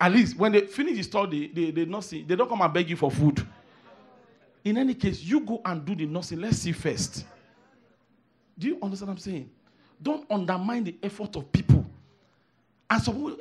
[0.00, 2.88] at least when they finish the study, they, they nursing, they don't come and beg
[2.88, 3.46] you for food.
[4.64, 6.40] In any case, you go and do the nursing.
[6.40, 7.24] Let's see first.
[8.58, 9.50] Do you understand what I'm saying?
[10.00, 11.84] Don't undermine the effort of people.
[12.88, 13.38] And so,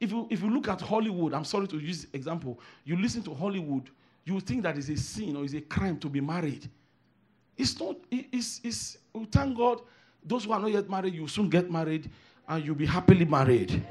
[0.00, 3.34] if you, if you look at Hollywood, I'm sorry to use example, you listen to
[3.34, 3.90] Hollywood,
[4.24, 6.68] you think that it's a sin or it's a crime to be married.
[7.56, 9.80] It's not, it's, it's, oh, thank God,
[10.24, 12.10] those who are not yet married, you soon get married
[12.46, 13.84] and you'll be happily married.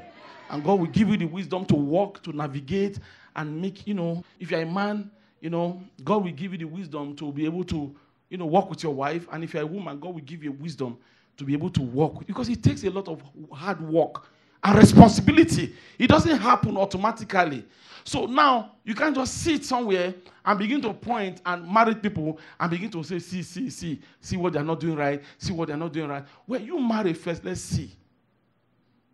[0.48, 2.98] And God will give you the wisdom to walk, to navigate,
[3.36, 6.64] and make, you know, if you're a man, you know, God will give you the
[6.64, 7.94] wisdom to be able to,
[8.30, 9.26] you know, walk with your wife.
[9.30, 10.96] And if you're a woman, God will give you wisdom
[11.36, 12.26] to be able to walk.
[12.26, 14.28] Because it takes a lot of hard work
[14.62, 15.74] and responsibility.
[15.98, 17.64] It doesn't happen automatically.
[18.04, 22.70] So now you can't just sit somewhere and begin to point and married people and
[22.70, 25.76] begin to say, see, see, see, see what they're not doing right, see what they're
[25.76, 26.24] not doing right.
[26.46, 27.94] Well, you marry first, let's see.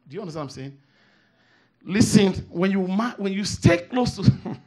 [0.09, 0.79] Do you understand what I'm saying?
[1.87, 4.23] Listen, when you when you stay close to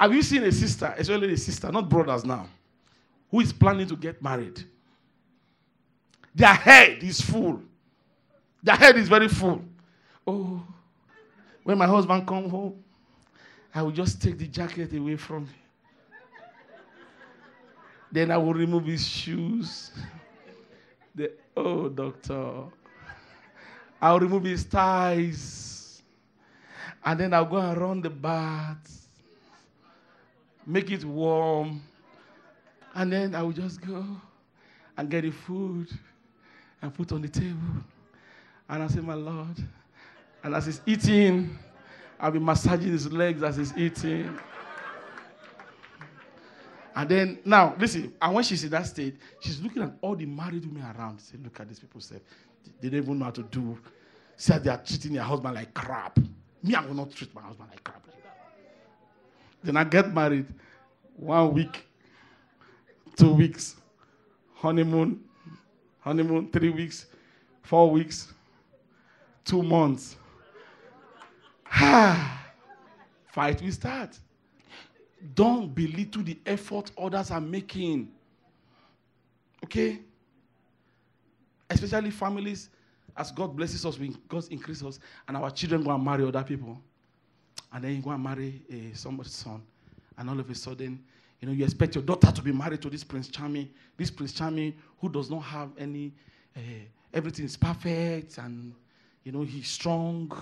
[0.00, 2.48] have you seen a sister, especially a sister, not brothers now,
[3.30, 4.64] who is planning to get married?
[6.34, 7.62] Their head is full.
[8.62, 9.62] Their head is very full.
[10.26, 10.64] Oh,
[11.62, 12.82] when my husband come home,
[13.74, 15.54] I will just take the jacket away from him.
[18.10, 19.90] then I will remove his shoes.
[21.14, 22.64] The, oh, doctor.
[24.00, 26.02] I'll remove his ties.
[27.04, 29.08] And then I'll go and run the bath.
[30.66, 31.82] Make it warm.
[32.94, 34.04] And then I will just go
[34.96, 35.88] and get the food
[36.82, 37.56] and put on the table.
[38.68, 39.56] And I say, My Lord.
[40.44, 41.56] And as he's eating,
[42.18, 44.36] I'll be massaging his legs as he's eating.
[46.94, 50.26] And then now, listen, and when she's in that state, she's looking at all the
[50.26, 51.20] married women around.
[51.20, 52.16] Say, look at these people, say,
[52.80, 53.78] they don't even know how to do.
[54.36, 56.18] Say they are treating their husband like crap.
[56.62, 58.02] Me, I will not treat my husband like crap.
[59.64, 60.46] Then I get married,
[61.16, 61.86] one week,
[63.16, 63.76] two weeks,
[64.54, 65.20] honeymoon,
[66.02, 67.06] honeymoon, three weeks,
[67.62, 68.32] four weeks,
[69.44, 70.16] two months.
[73.32, 74.18] Fight we start.
[75.34, 78.10] Don't belittle the effort others are making.
[79.64, 80.00] Okay?
[81.70, 82.68] Especially families,
[83.16, 83.96] as God blesses us,
[84.28, 86.78] God increases us, and our children go and marry other people.
[87.72, 89.62] And then you go and marry uh, somebody's son.
[90.18, 91.02] And all of a sudden,
[91.42, 94.32] you know, you expect your daughter to be married to this Prince Charming, this Prince
[94.32, 96.12] Charming who does not have any,
[96.56, 96.60] uh,
[97.12, 98.72] everything is perfect, and,
[99.24, 100.32] you know, he's strong.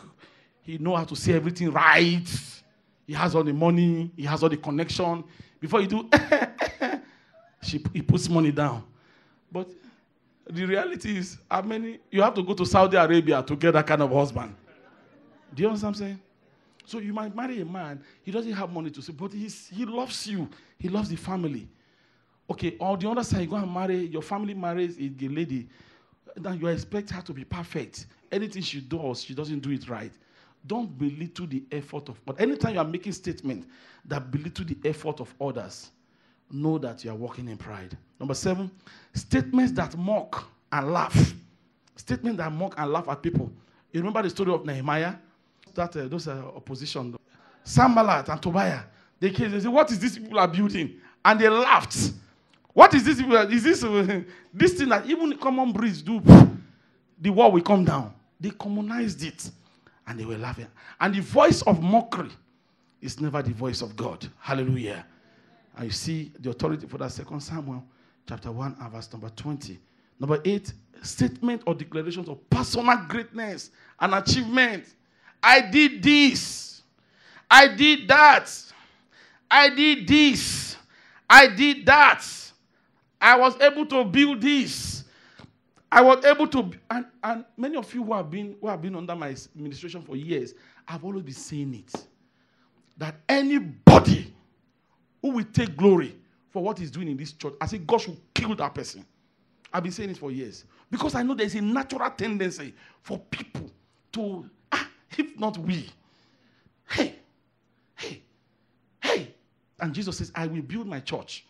[0.61, 2.29] He know how to say everything right.
[3.07, 5.25] He has all the money, he has all the connection.
[5.59, 6.09] Before you do,
[7.63, 8.85] she, he puts money down.
[9.51, 9.71] But
[10.51, 13.87] the reality is, how many you have to go to Saudi Arabia to get that
[13.87, 14.55] kind of husband?
[15.55, 16.21] Do you understand what I'm saying?
[16.91, 19.85] So you might marry a man, he doesn't have money to say, but he's, he
[19.85, 21.69] loves you, he loves the family.
[22.51, 25.69] Okay, on the other side, you go and marry, your family marries a lady,
[26.35, 28.07] then you expect her to be perfect.
[28.33, 30.11] Anything she does, she doesn't do it right.
[30.67, 33.69] Don't belittle the effort of but anytime you are making statement
[34.07, 35.93] that belittle the effort of others,
[36.51, 37.97] know that you are walking in pride.
[38.19, 38.69] Number seven,
[39.15, 41.35] statements that mock and laugh.
[41.95, 43.49] Statements that mock and laugh at people.
[43.93, 45.15] You remember the story of Nehemiah?
[45.75, 47.17] That uh, those uh, opposition,
[47.65, 48.81] Sanballat and Tobiah.
[49.19, 49.51] They came.
[49.51, 52.13] They said, "What is this people are building?" And they laughed.
[52.73, 53.21] What is this?
[53.21, 56.23] Is this uh, this thing that even common breeze do?
[57.21, 58.15] The wall will come down.
[58.41, 59.51] They communized it.
[60.07, 60.67] And they were laughing.
[60.99, 62.31] And the voice of mockery
[63.01, 64.27] is never the voice of God.
[64.39, 65.05] Hallelujah.
[65.77, 67.85] And you see the authority for that second Samuel
[68.29, 69.79] chapter 1 and verse number 20.
[70.19, 74.85] Number 8, statement or declarations of personal greatness and achievement.
[75.43, 76.83] I did this.
[77.51, 78.51] I did that.
[79.51, 80.77] I did this.
[81.29, 82.25] I did that.
[83.21, 85.05] I was able to build this.
[85.93, 88.95] I was able to, and, and many of you who have been who have been
[88.95, 90.55] under my administration for years,
[90.87, 92.07] I've always been saying it.
[92.97, 94.33] That anybody
[95.21, 96.17] who will take glory
[96.51, 99.05] for what he's doing in this church, I say God should kill that person.
[99.73, 100.65] I've been saying it for years.
[100.91, 103.71] Because I know there's a natural tendency for people
[104.13, 104.49] to,
[105.17, 105.89] if not we,
[106.89, 107.15] hey,
[107.97, 108.23] hey,
[109.01, 109.35] hey.
[109.79, 111.45] And Jesus says, I will build my church,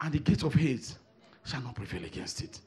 [0.00, 0.94] and the gates of hate
[1.44, 2.60] shall not prevail against it.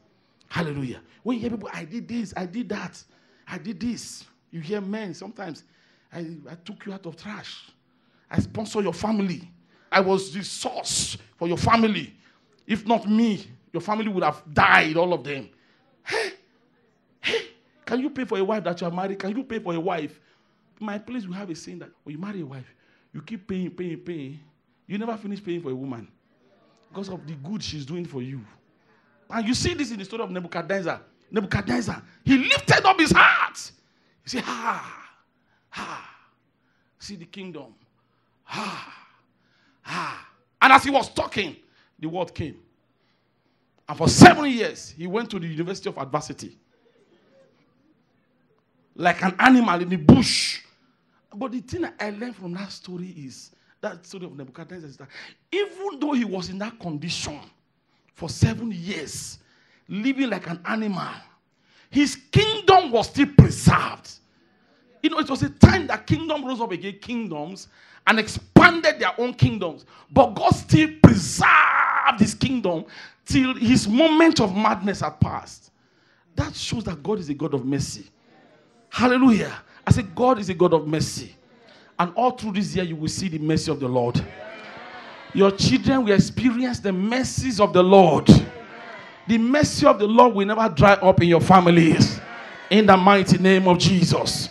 [0.47, 1.01] Hallelujah.
[1.23, 3.01] When you hear people, I did this, I did that,
[3.47, 4.25] I did this.
[4.51, 5.63] You hear men sometimes,
[6.13, 7.69] I, I took you out of trash.
[8.29, 9.49] I sponsor your family.
[9.91, 12.13] I was the source for your family.
[12.67, 15.49] If not me, your family would have died, all of them.
[16.03, 16.31] Hey,
[17.85, 19.19] can you pay for a wife that you are married?
[19.19, 20.19] Can you pay for a wife?
[20.79, 22.65] my place, we have a saying that when you marry a wife,
[23.13, 24.39] you keep paying, paying, paying.
[24.87, 26.07] You never finish paying for a woman
[26.89, 28.41] because of the good she's doing for you.
[29.29, 31.01] And you see this in the story of Nebuchadnezzar.
[31.31, 33.71] Nebuchadnezzar, he lifted up his heart.
[34.23, 35.09] He said, Ha,
[35.69, 36.09] ha,
[36.99, 37.73] see the kingdom.
[38.43, 38.93] Ha,
[39.81, 40.27] ha.
[40.61, 41.55] And as he was talking,
[41.97, 42.57] the word came.
[43.87, 46.57] And for seven years, he went to the University of Adversity.
[48.95, 50.61] Like an animal in the bush.
[51.33, 55.09] But the thing I learned from that story is that story of Nebuchadnezzar is that
[55.51, 57.39] even though he was in that condition,
[58.15, 59.39] for seven years,
[59.87, 61.13] living like an animal.
[61.89, 64.11] His kingdom was still preserved.
[65.03, 67.67] You know, it was a time that kingdom rose up against kingdoms
[68.07, 69.85] and expanded their own kingdoms.
[70.11, 72.85] But God still preserved his kingdom
[73.25, 75.71] till his moment of madness had passed.
[76.35, 78.09] That shows that God is a God of mercy.
[78.95, 79.51] Hallelujah.
[79.85, 81.35] I say, God is a God of mercy.
[81.99, 84.25] And all through this year, you will see the mercy of the Lord.
[85.33, 88.25] Your children will experience the mercies of the Lord.
[89.27, 92.21] The mercy of the Lord will never dry up in your families.
[92.69, 94.47] In the mighty name of Jesus.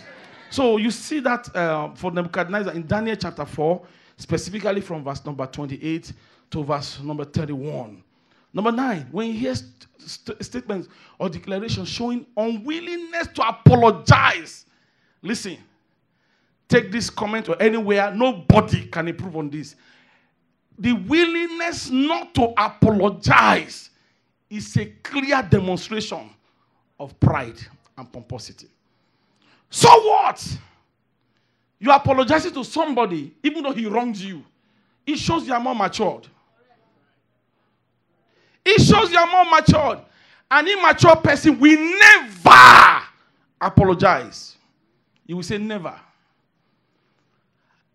[0.50, 3.80] So you see that uh, for Nebuchadnezzar in Daniel chapter 4,
[4.18, 6.12] specifically from verse number 28
[6.50, 8.04] to verse number 31.
[8.54, 10.88] Number 9, when you hear st- statements
[11.18, 14.66] or declarations showing unwillingness to apologize,
[15.22, 15.58] listen,
[16.68, 19.74] take this comment or anywhere, nobody can improve on this
[20.78, 23.90] the willingness not to apologize
[24.50, 26.30] is a clear demonstration
[26.98, 27.58] of pride
[27.96, 28.68] and pomposity.
[29.70, 30.58] So what?
[31.78, 34.44] You're apologizing to somebody, even though he wrongs you.
[35.06, 36.28] It shows you are more matured.
[38.64, 39.98] It shows you are more matured.
[40.50, 43.02] An immature person will never
[43.60, 44.56] apologize.
[45.26, 45.94] He will say never.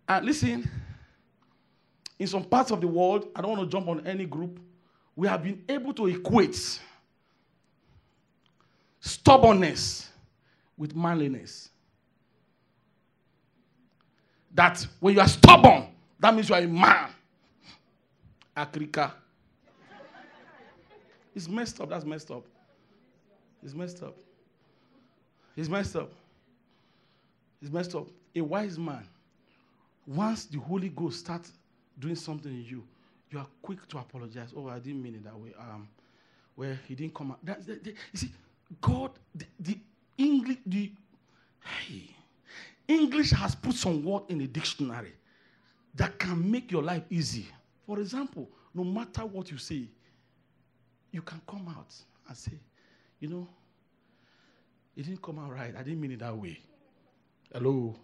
[0.08, 0.70] And listen,
[2.18, 4.60] in some parts of the world, I don't want to jump on any group,
[5.16, 6.80] we have been able to equate
[9.00, 10.10] stubbornness
[10.78, 11.70] with manliness.
[14.54, 15.88] That when you are stubborn,
[16.20, 17.10] that means you are a man.
[18.58, 19.12] Akrika.
[21.36, 21.90] It's messed up.
[21.90, 22.46] That's messed up.
[23.64, 24.16] It's messed up.
[25.56, 26.12] It's messed up.
[27.62, 28.08] It's messed up.
[28.36, 29.06] A wise man,
[30.08, 31.54] once the Holy Ghost starts
[32.00, 32.84] doing something in you,
[33.32, 34.54] you are quick to apologize.
[34.56, 35.54] Oh, I didn't mean it that way.
[35.60, 35.88] Um,
[36.56, 37.46] where he didn't come out.
[37.46, 38.32] That, that, that, you see,
[38.82, 39.78] God, the, the
[40.18, 40.92] English, the
[41.88, 42.16] hey,
[42.88, 45.14] English has put some word in the dictionary
[45.96, 47.48] that can make your life easy.
[47.86, 49.88] For example, no matter what you say,
[51.12, 51.94] you can come out
[52.28, 52.54] and say,
[53.20, 53.48] you know,
[54.96, 55.74] it didn't come out right.
[55.78, 56.60] I didn't mean it that way.
[57.54, 57.96] Hello.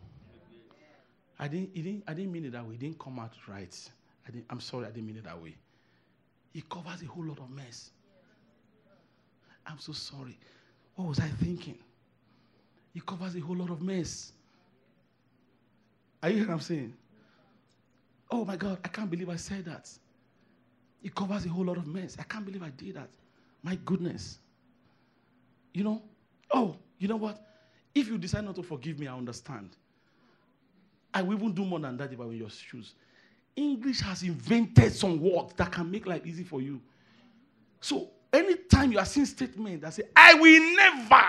[1.38, 2.76] I didn't, it didn't, I didn't mean it that way.
[2.76, 3.90] It didn't come out right.
[4.28, 5.56] I didn't, I'm sorry, I didn't mean it that way.
[6.54, 7.92] It covers a whole lot of mess.
[9.68, 10.38] I'm so sorry.
[10.96, 11.78] What was I thinking?
[12.94, 14.32] It covers a whole lot of mess.
[16.24, 16.94] Are you hearing what I'm saying?
[18.32, 19.90] Oh my God, I can't believe I said that.
[21.06, 22.18] It covers a whole lot of mess.
[22.20, 23.10] I can't believe I did that.
[23.62, 24.40] My goodness.
[25.72, 26.02] You know,
[26.50, 27.46] oh, you know what?
[27.94, 29.78] If you decide not to forgive me, I understand.
[31.14, 32.96] I will even do more than that if I were your shoes.
[33.56, 36.82] English has invented some words that can make life easy for you.
[37.82, 41.24] So anytime you are seeing statements that say, I will never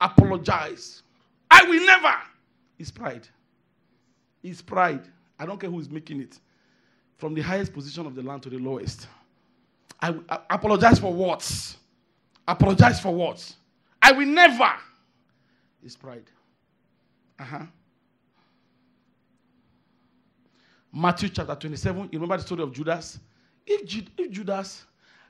[0.00, 1.02] apologize.
[1.50, 2.14] I will never.
[2.78, 3.28] It's pride.
[4.42, 5.02] It's pride.
[5.38, 6.38] I don't care who is making it.
[7.22, 9.06] From the highest position of the land to the lowest.
[10.00, 11.76] I, I apologize for what?
[12.48, 13.54] Apologize for what?
[14.02, 14.72] I will never.
[15.84, 16.24] It's pride.
[17.38, 17.66] Uh huh.
[20.92, 22.08] Matthew chapter 27.
[22.10, 23.20] You remember the story of Judas?
[23.64, 24.84] If, if Judas,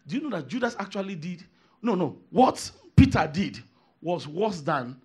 [0.07, 1.45] do you know that Judas actually did?
[1.83, 2.17] No, no.
[2.31, 3.63] What Peter did
[4.01, 4.97] was worse than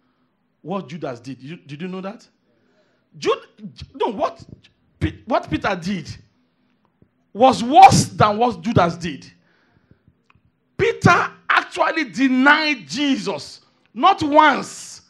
[0.62, 1.44] what Judas did.
[1.44, 2.26] You, did you know that?
[3.18, 3.40] Jude,
[3.94, 4.42] no, what,
[5.26, 6.18] what Peter did
[7.34, 9.32] was worse than what Judas did.
[10.78, 13.62] Peter actually denied Jesus
[13.94, 15.02] not once,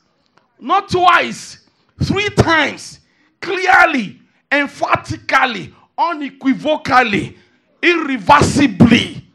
[0.59, 1.65] not twice,
[2.03, 3.01] three times,
[3.41, 7.37] clearly, emphatically, unequivocally,
[7.81, 9.25] irreversibly.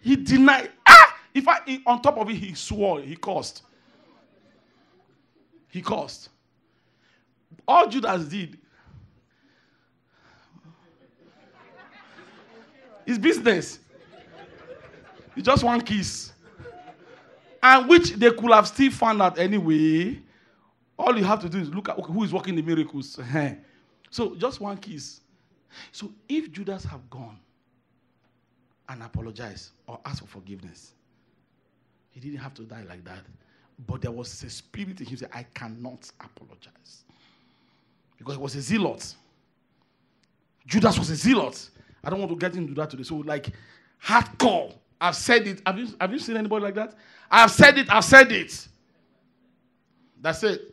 [0.00, 0.70] He denied.
[0.86, 1.18] Ah!
[1.34, 3.62] If I, on top of it, he swore, he cursed.
[5.68, 6.30] He cursed.
[7.66, 8.56] All Judas did
[13.06, 13.78] is business.
[15.36, 16.32] It's just one kiss.
[17.62, 20.20] And which they could have still found out anyway.
[20.98, 23.18] All you have to do is look at who is working the miracles.
[24.10, 25.20] so just one kiss.
[25.92, 27.38] So if Judas have gone
[28.88, 30.92] and apologized or asked for forgiveness,
[32.10, 33.20] he didn't have to die like that.
[33.86, 37.04] But there was a spirit in him said, I cannot apologize.
[38.16, 39.14] Because he was a zealot.
[40.66, 41.68] Judas was a zealot.
[42.06, 43.02] I don't want to get into that today.
[43.02, 43.50] So, like,
[44.02, 44.72] hardcore.
[45.00, 45.60] I've said it.
[45.66, 46.94] Have you, have you seen anybody like that?
[47.28, 47.90] I've said it.
[47.90, 48.68] I've said it.
[50.22, 50.72] That's it.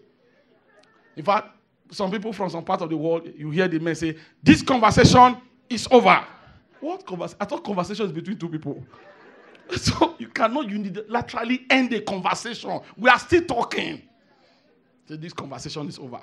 [1.16, 1.50] In fact,
[1.90, 5.38] some people from some part of the world, you hear the men say, This conversation
[5.68, 6.24] is over.
[6.80, 7.38] What conversation?
[7.42, 8.84] I thought conversation is between two people.
[9.78, 12.80] So you cannot unilaterally end a conversation.
[12.96, 14.04] We are still talking.
[15.08, 16.20] So this conversation is over.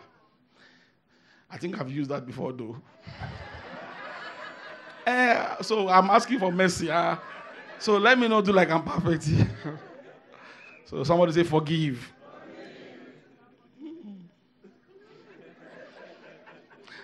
[1.51, 2.77] I think I've used that before, though.
[5.07, 6.91] Uh, so I'm asking for mercy.
[6.91, 7.17] Uh,
[7.79, 9.29] so let me not do like I'm perfect.
[10.85, 12.13] so somebody say, forgive.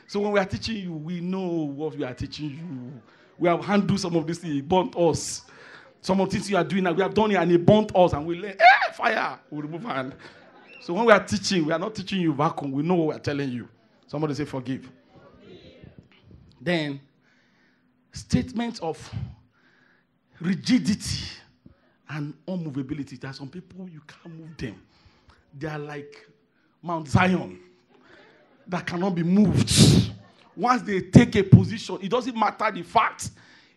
[0.08, 3.02] So when we are teaching you, we know what we are teaching you.
[3.38, 5.42] We have handled some of this thing, burnt us.
[6.00, 7.90] Some of the things you are doing now, we have done it and it burnt
[7.94, 9.38] us, and we let eh, fire.
[9.50, 10.14] We remove hand.
[10.80, 12.70] So when we are teaching, we are not teaching you vacuum.
[12.70, 13.68] We know what we are telling you.
[14.06, 14.88] Somebody say forgive.
[15.42, 15.90] forgive.
[16.60, 17.00] Then
[18.16, 18.98] statements of
[20.40, 21.24] rigidity
[22.08, 23.20] and unmovability.
[23.20, 24.80] There are some people you can't move them.
[25.58, 26.26] They are like
[26.82, 27.58] Mount Zion
[28.66, 30.12] that cannot be moved.
[30.56, 33.30] Once they take a position, it doesn't matter the fact,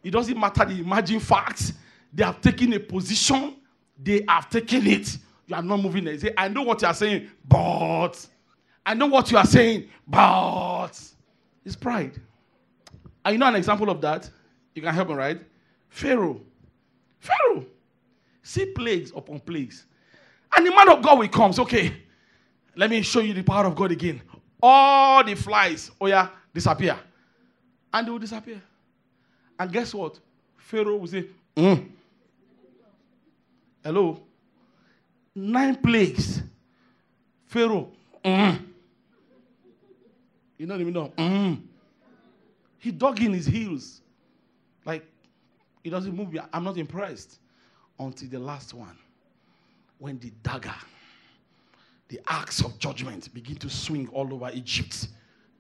[0.03, 1.73] it doesn't matter the imagined facts.
[2.13, 3.55] They have taken a position,
[4.01, 5.17] they have taken it.
[5.47, 6.21] You are not moving it.
[6.21, 8.25] Say, I know what you are saying, but
[8.85, 10.91] I know what you are saying, but
[11.65, 12.19] it's pride.
[13.23, 14.29] Are you know an example of that?
[14.73, 15.41] You can help me, right?
[15.89, 16.41] Pharaoh.
[17.19, 17.65] Pharaoh.
[18.43, 19.85] See plagues upon plagues.
[20.55, 21.53] And the man of God will come.
[21.57, 21.93] Okay,
[22.75, 24.21] let me show you the power of God again.
[24.61, 26.97] All the flies, oh yeah, disappear.
[27.93, 28.61] And they will disappear.
[29.59, 30.19] And guess what?
[30.57, 31.89] Pharaoh will say, mm.
[33.83, 34.21] Hello?
[35.35, 36.41] Nine plagues.
[37.45, 37.89] Pharaoh,
[38.23, 38.59] mm.
[40.57, 41.13] You don't even know.
[41.17, 41.61] Mm.
[42.79, 44.01] He dug in his heels.
[44.85, 45.05] Like,
[45.83, 46.35] he doesn't move.
[46.51, 47.39] I'm not impressed.
[47.99, 48.97] Until the last one.
[49.97, 50.73] When the dagger,
[52.07, 55.09] the axe of judgment begin to swing all over Egypt,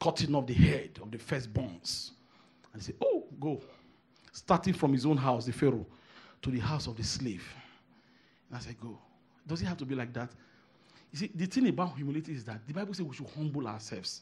[0.01, 2.11] cutting off the head of the firstborns.
[2.73, 3.61] And said, Oh, go.
[4.31, 5.85] Starting from his own house, the Pharaoh,
[6.41, 7.45] to the house of the slave.
[8.47, 8.97] And I said, Go.
[9.45, 10.31] Does it have to be like that?
[11.11, 14.21] You see, the thing about humility is that the Bible says we should humble ourselves.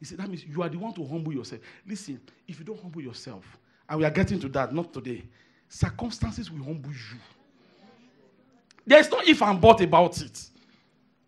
[0.00, 1.60] He said, that means you are the one to humble yourself.
[1.86, 3.44] Listen, if you don't humble yourself,
[3.88, 5.22] and we are getting to that, not today,
[5.68, 7.18] circumstances will humble you.
[8.86, 10.48] There's no if and but about it.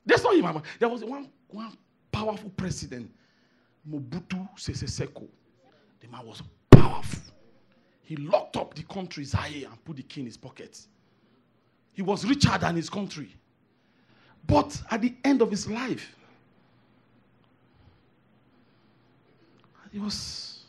[0.06, 0.64] There's no if and but.
[0.78, 1.76] There was one, one
[2.10, 3.10] powerful president,
[3.88, 5.28] Mobutu Sese Seko.
[6.00, 7.20] The man was powerful.
[8.00, 10.80] He locked up the country Zaire and put the key in his pocket.
[11.92, 13.36] He was richer than his country.
[14.46, 16.16] But at the end of his life,
[19.92, 20.60] he was,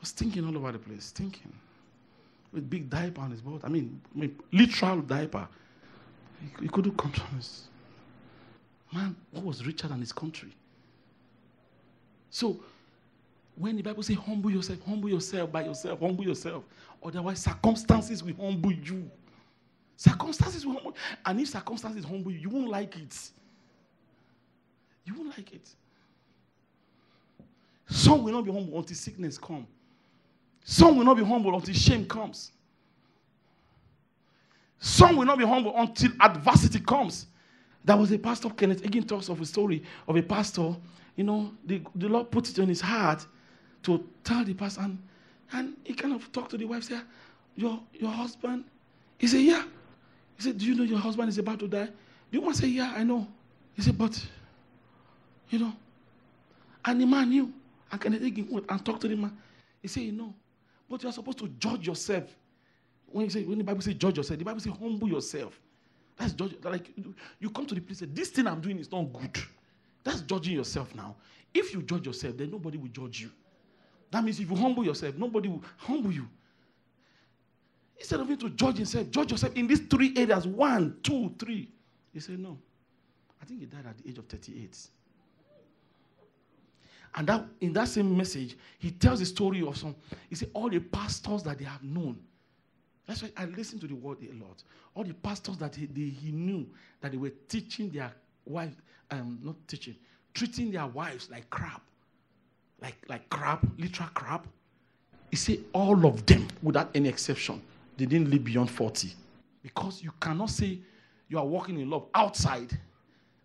[0.00, 1.52] was thinking all over the place, thinking.
[2.52, 3.60] With big diaper on his boat.
[3.64, 5.46] I mean, I mean literal diaper.
[6.40, 7.64] He, he couldn't compromise.
[8.92, 10.52] Man who was richer than his country.
[12.30, 12.58] So,
[13.56, 16.64] when the Bible says humble yourself, humble yourself by yourself, humble yourself.
[17.02, 19.10] Otherwise, circumstances will humble you.
[19.96, 23.16] Circumstances will humble And if circumstances humble you, you won't like it.
[25.06, 25.68] You won't like it.
[27.88, 29.66] Some will not be humble until sickness comes.
[30.64, 32.50] Some will not be humble until shame comes.
[34.80, 37.26] Some will not be humble until adversity comes.
[37.84, 40.76] There was a pastor, Kenneth Hagin talks of a story of a pastor.
[41.14, 43.24] You know, the, the Lord put it on his heart
[43.84, 44.98] to tell the pastor, and,
[45.52, 46.98] and he kind of talked to the wife, say,
[47.54, 48.64] Your, your husband?
[49.18, 49.62] He said, Yeah.
[50.36, 51.88] He said, Do you know your husband is about to die?
[52.32, 53.28] The woman said, Yeah, I know.
[53.74, 54.20] He said, But,
[55.50, 55.72] you know,
[56.84, 57.52] and the man knew.
[57.90, 59.36] And Kenneth Hagin and talk to the man.
[59.80, 60.34] He said, You know,
[60.88, 62.24] but you are supposed to judge yourself.
[63.06, 65.60] When you say when the Bible says judge yourself, the Bible says humble yourself.
[66.16, 66.56] That's judge.
[66.62, 66.90] Like
[67.38, 69.38] you come to the place, this thing I'm doing is not good.
[70.02, 71.16] That's judging yourself now.
[71.54, 73.30] If you judge yourself, then nobody will judge you.
[74.10, 76.28] That means if you humble yourself, nobody will humble you.
[77.98, 81.68] Instead of you to judge yourself, judge yourself in these three areas one, two, three.
[82.12, 82.58] He said, No.
[83.40, 84.88] I think he died at the age of 38.
[87.14, 89.94] And that in that same message, he tells the story of some,
[90.28, 92.18] he said, all the pastors that they have known.
[93.06, 94.62] That's why I listen to the word a lot.
[94.94, 96.66] All the pastors that he, they, he knew
[97.00, 98.12] that they were teaching their
[98.44, 98.76] wives,
[99.10, 99.94] um, not teaching,
[100.34, 101.82] treating their wives like crap.
[102.82, 104.46] Like, like crap, literal crap.
[105.30, 107.62] He said, all of them, without any exception,
[107.96, 109.12] they didn't live beyond 40.
[109.62, 110.78] Because you cannot say
[111.28, 112.76] you are walking in love outside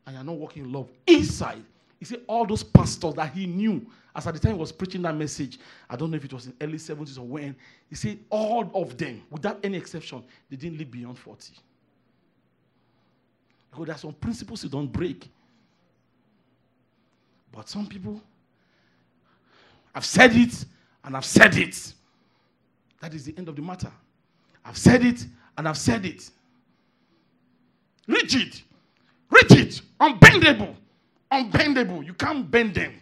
[0.05, 1.63] and you're not walking in love inside.
[2.01, 3.85] He said all those pastors that he knew
[4.15, 6.47] as at the time he was preaching that message, I don't know if it was
[6.47, 7.55] in early 70s or when,
[7.87, 11.53] he said all of them, without any exception, they didn't live beyond 40.
[13.69, 15.29] Because there are some principles you don't break.
[17.51, 18.19] But some people,
[19.93, 20.65] I've said it
[21.03, 21.93] and I've said it.
[22.99, 23.91] That is the end of the matter.
[24.65, 25.23] I've said it
[25.55, 26.31] and I've said it.
[28.07, 28.59] Rigid,
[29.29, 30.75] rigid, unbendable
[31.31, 32.05] unbendable.
[32.05, 32.93] You can't bend them.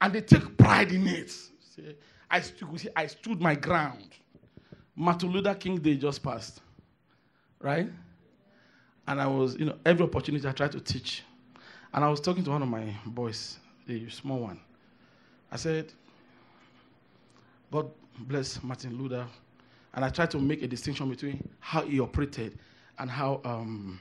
[0.00, 1.30] And they take pride in it.
[1.30, 1.94] See,
[2.30, 4.08] I, stood, see, I stood my ground.
[4.94, 6.60] Martin Luther King Day just passed.
[7.60, 7.90] Right?
[9.06, 11.22] And I was, you know, every opportunity I tried to teach.
[11.92, 14.60] And I was talking to one of my boys, the small one.
[15.50, 15.92] I said,
[17.72, 19.26] God bless Martin Luther.
[19.94, 22.58] And I tried to make a distinction between how he operated
[22.98, 23.98] and how um,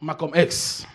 [0.00, 0.86] Malcolm X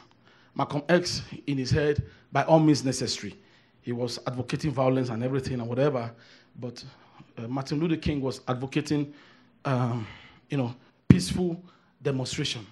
[0.56, 3.36] Malcolm X in his head, by all means necessary.
[3.82, 6.12] He was advocating violence and everything and whatever,
[6.60, 6.84] but
[7.38, 9.14] uh, Martin Luther King was advocating,
[9.66, 10.08] um,
[10.49, 10.74] you know,
[11.08, 11.62] peaceful
[12.01, 12.66] demonstration,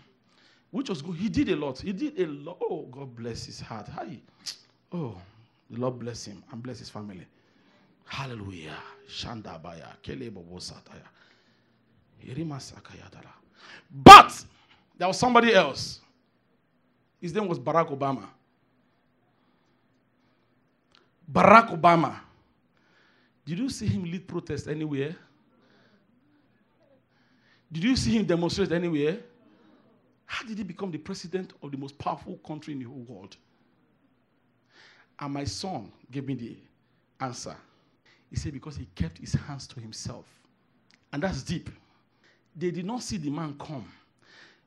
[0.72, 1.16] which was good.
[1.16, 1.80] He did a lot.
[1.80, 2.58] He did a lot.
[2.62, 3.88] Oh, God bless his heart.
[3.90, 4.20] Hi.
[4.92, 5.18] Oh,
[5.70, 7.26] the Lord bless him and bless his family.
[8.06, 8.78] Hallelujah.
[9.10, 9.88] Shandabaya.
[13.92, 14.46] But
[14.98, 16.00] there was somebody else
[17.24, 18.26] his name was Barack Obama.
[21.32, 22.20] Barack Obama.
[23.46, 25.16] Did you see him lead protest anywhere?
[27.72, 29.20] Did you see him demonstrate anywhere?
[30.26, 33.38] How did he become the president of the most powerful country in the whole world?
[35.18, 36.58] And my son gave me the
[37.22, 37.56] answer.
[38.30, 40.26] He said, because he kept his hands to himself.
[41.14, 41.70] And that's deep.
[42.54, 43.86] They did not see the man come.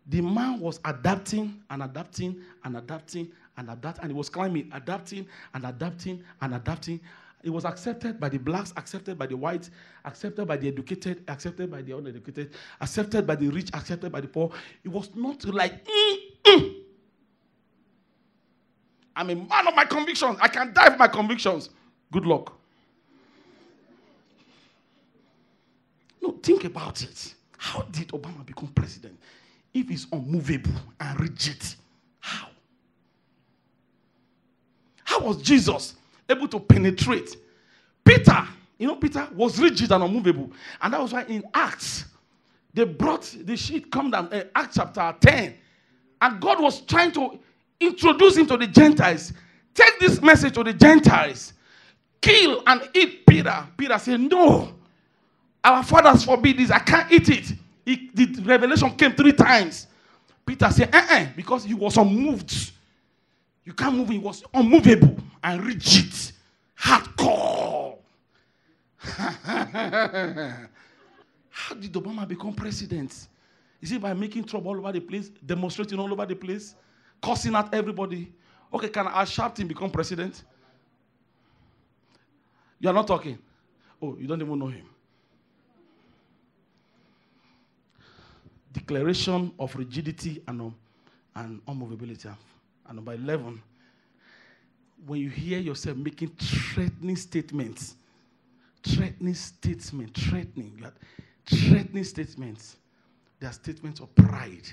[0.09, 5.27] The man was adapting and adapting and adapting and adapting, and he was climbing, adapting
[5.55, 7.01] and adapting and adapting.
[7.43, 9.71] It was accepted by the blacks, accepted by the whites,
[10.05, 14.29] accepted by the educated, accepted by the uneducated, accepted by the rich, accepted by the
[14.29, 14.53] poor.
[14.85, 16.75] It was not like, mm, mm.
[19.17, 20.39] I'm a man of my convictions.
[20.41, 21.71] I can die for my convictions.
[22.13, 22.53] Good luck.
[26.23, 27.35] No, think about it.
[27.59, 29.19] How did Obama become president
[29.81, 31.63] if he's unmovable and rigid?
[32.21, 32.49] How?
[35.05, 35.95] How was Jesus
[36.29, 37.37] able to penetrate?
[38.05, 38.47] Peter,
[38.79, 40.51] you know, Peter was rigid and unmovable.
[40.81, 42.05] And that was why in Acts,
[42.73, 45.55] they brought the sheet, come down, uh, Acts chapter 10.
[46.21, 47.39] And God was trying to
[47.81, 49.33] introduce him to the Gentiles.
[49.75, 51.53] Take this message to the Gentiles.
[52.21, 53.67] Kill and eat Peter.
[53.77, 54.73] Peter said, No.
[55.63, 56.71] Our fathers forbid this.
[56.71, 57.53] I can't eat it.
[57.87, 59.87] The revelation came three times.
[60.45, 62.73] Peter said, uh uh because he was unmoved.
[63.65, 64.09] You can't move.
[64.09, 66.13] He was unmovable and rigid,
[66.79, 67.99] hardcore.
[71.51, 73.29] How did Obama become president?
[73.81, 76.75] Is it by making trouble all over the place, demonstrating all over the place,
[77.23, 78.33] cursing at everybody?
[78.73, 80.45] Okay, can Al Sharpton become president?
[82.79, 83.39] You are not talking.
[84.01, 84.87] Oh, you don't even know him.
[88.77, 90.75] Declaration of rigidity and, um,
[91.35, 92.35] and unmovability.
[92.87, 93.63] And number 11,
[95.07, 97.97] when you hear yourself making threatening statements,
[98.83, 100.85] threatening statements, threatening,
[101.47, 102.77] threatening statements,
[103.41, 104.69] they are statements of pride.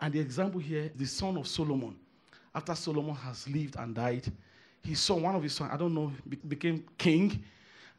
[0.00, 1.96] And the example here, the son of Solomon,
[2.54, 4.32] after Solomon has lived and died,
[4.82, 6.12] he saw one of his sons, I don't know,
[6.46, 7.42] became king.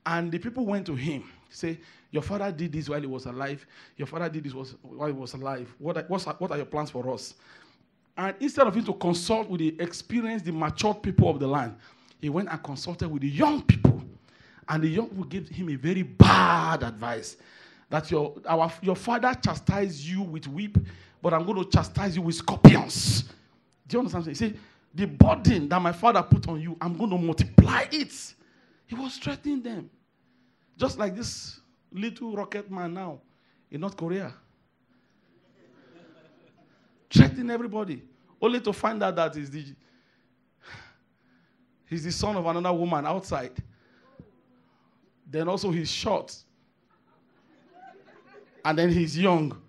[0.05, 1.80] And the people went to him, say,
[2.12, 3.66] your father did this while he was alive.
[3.97, 5.74] Your father did this while he was alive.
[5.78, 7.36] What are, what are your plans for us?
[8.18, 11.76] And instead of him to consult with the experienced, the matured people of the land,
[12.20, 14.04] he went and consulted with the young people.
[14.68, 17.38] And the young people gave him a very bad advice
[17.89, 20.78] that your, our, your father chastised you with whip,
[21.22, 23.24] but I'm going to chastise you with scorpions.
[23.88, 24.28] Do you understand?
[24.28, 24.58] He said,
[24.93, 28.34] The burden that my father put on you, I'm going to multiply it.
[28.86, 29.89] He was threatening them.
[30.80, 31.59] Just like this
[31.91, 33.19] little rocket man now
[33.69, 34.34] in North Korea.
[37.09, 38.01] Threatening everybody,
[38.41, 39.65] only to find out that he's the,
[41.86, 43.51] he's the son of another woman outside.
[45.30, 46.34] Then also he's short.
[48.63, 49.61] And then he's young.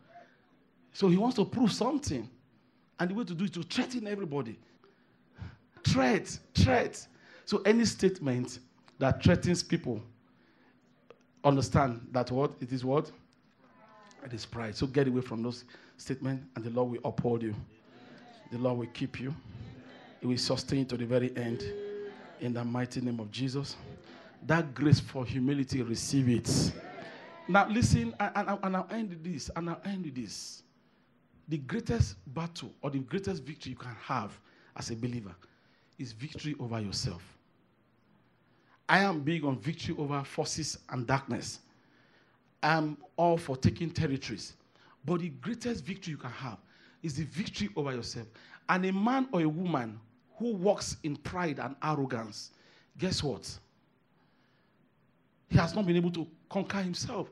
[0.93, 2.31] So he wants to prove something.
[3.01, 4.61] And the way to do it to threaten everybody.
[5.83, 7.05] Threat, threat.
[7.47, 8.61] So any statement
[9.01, 10.03] that threatens people
[11.45, 12.53] understand that what?
[12.61, 13.11] It is what?
[14.25, 14.77] It is pride.
[14.77, 15.65] So get away from those
[15.97, 17.55] statements, and the Lord will uphold you.
[18.53, 19.35] The Lord will keep you.
[20.21, 21.65] He will sustain you to the very end.
[22.41, 23.77] In the mighty name of Jesus.
[24.47, 26.73] That grace for humility, receive it.
[27.49, 30.63] Now, listen, and, and I'll end this, and I'll end this.
[31.49, 34.39] The greatest battle or the greatest victory you can have
[34.77, 35.35] as a believer
[35.99, 37.23] is victory over yourself.
[38.91, 41.61] I am big on victory over forces and darkness.
[42.61, 44.55] I'm all for taking territories.
[45.05, 46.59] But the greatest victory you can have
[47.01, 48.27] is the victory over yourself.
[48.69, 50.01] And a man or a woman
[50.39, 52.51] who walks in pride and arrogance,
[52.99, 53.49] guess what?
[55.49, 57.31] He has not been able to conquer himself.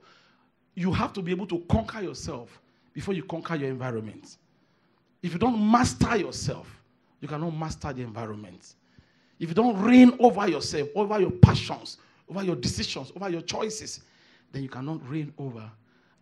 [0.77, 2.61] You have to be able to conquer yourself
[2.93, 4.37] before you conquer your environment.
[5.25, 6.69] If you don't master yourself,
[7.21, 8.75] you cannot master the environment.
[9.39, 14.01] If you don't reign over yourself, over your passions, over your decisions, over your choices,
[14.53, 15.71] then you cannot reign over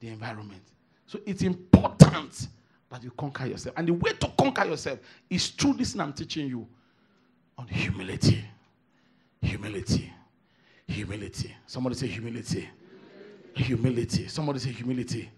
[0.01, 0.63] the environment.
[1.07, 2.49] So it's important
[2.91, 3.75] that you conquer yourself.
[3.79, 4.99] And the way to conquer yourself
[5.31, 6.67] is through this I'm teaching you
[7.57, 8.45] on humility.
[9.41, 10.13] Humility.
[10.87, 11.55] Humility.
[11.67, 12.69] Somebody say humility.
[13.55, 14.29] Humility.
[14.29, 15.31] Somebody say humility.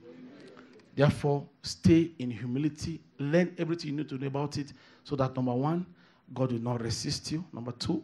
[0.94, 3.00] Therefore, stay in humility.
[3.18, 4.72] Learn everything you need to know about it
[5.04, 5.86] so that number one,
[6.34, 7.44] God will not resist you.
[7.52, 8.02] Number two,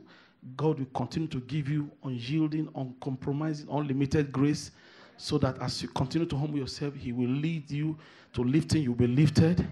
[0.57, 4.71] God will continue to give you unyielding, uncompromising, unlimited grace
[5.17, 7.97] so that as you continue to humble yourself, He will lead you
[8.33, 8.83] to lifting.
[8.83, 9.67] You'll be lifted.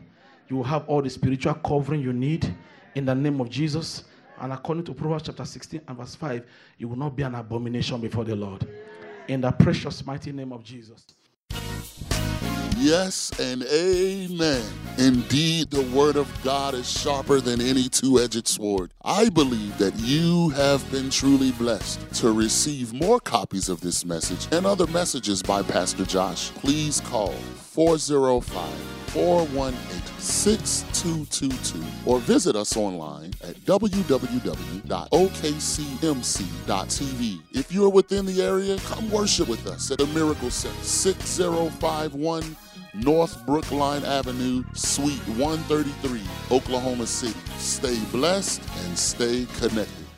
[0.49, 2.55] You will have all the spiritual covering you need
[2.95, 4.05] in the name of Jesus.
[4.41, 6.45] And according to Proverbs chapter 16 and verse 5,
[6.79, 8.67] you will not be an abomination before the Lord.
[9.29, 11.07] In the precious mighty name of Jesus.
[12.83, 14.65] Yes and amen.
[14.99, 18.93] Indeed, the word of God is sharper than any two edged sword.
[19.05, 22.01] I believe that you have been truly blessed.
[22.15, 27.31] To receive more copies of this message and other messages by Pastor Josh, please call
[27.31, 28.69] 405
[29.13, 34.23] 418 6222 or visit us online at www.okcmc.tv.
[37.53, 42.57] If you are within the area, come worship with us at the Miracle Center, 6051
[42.95, 46.21] North Brookline Avenue, Suite 133,
[46.51, 47.39] Oklahoma City.
[47.57, 50.02] Stay blessed and stay connected.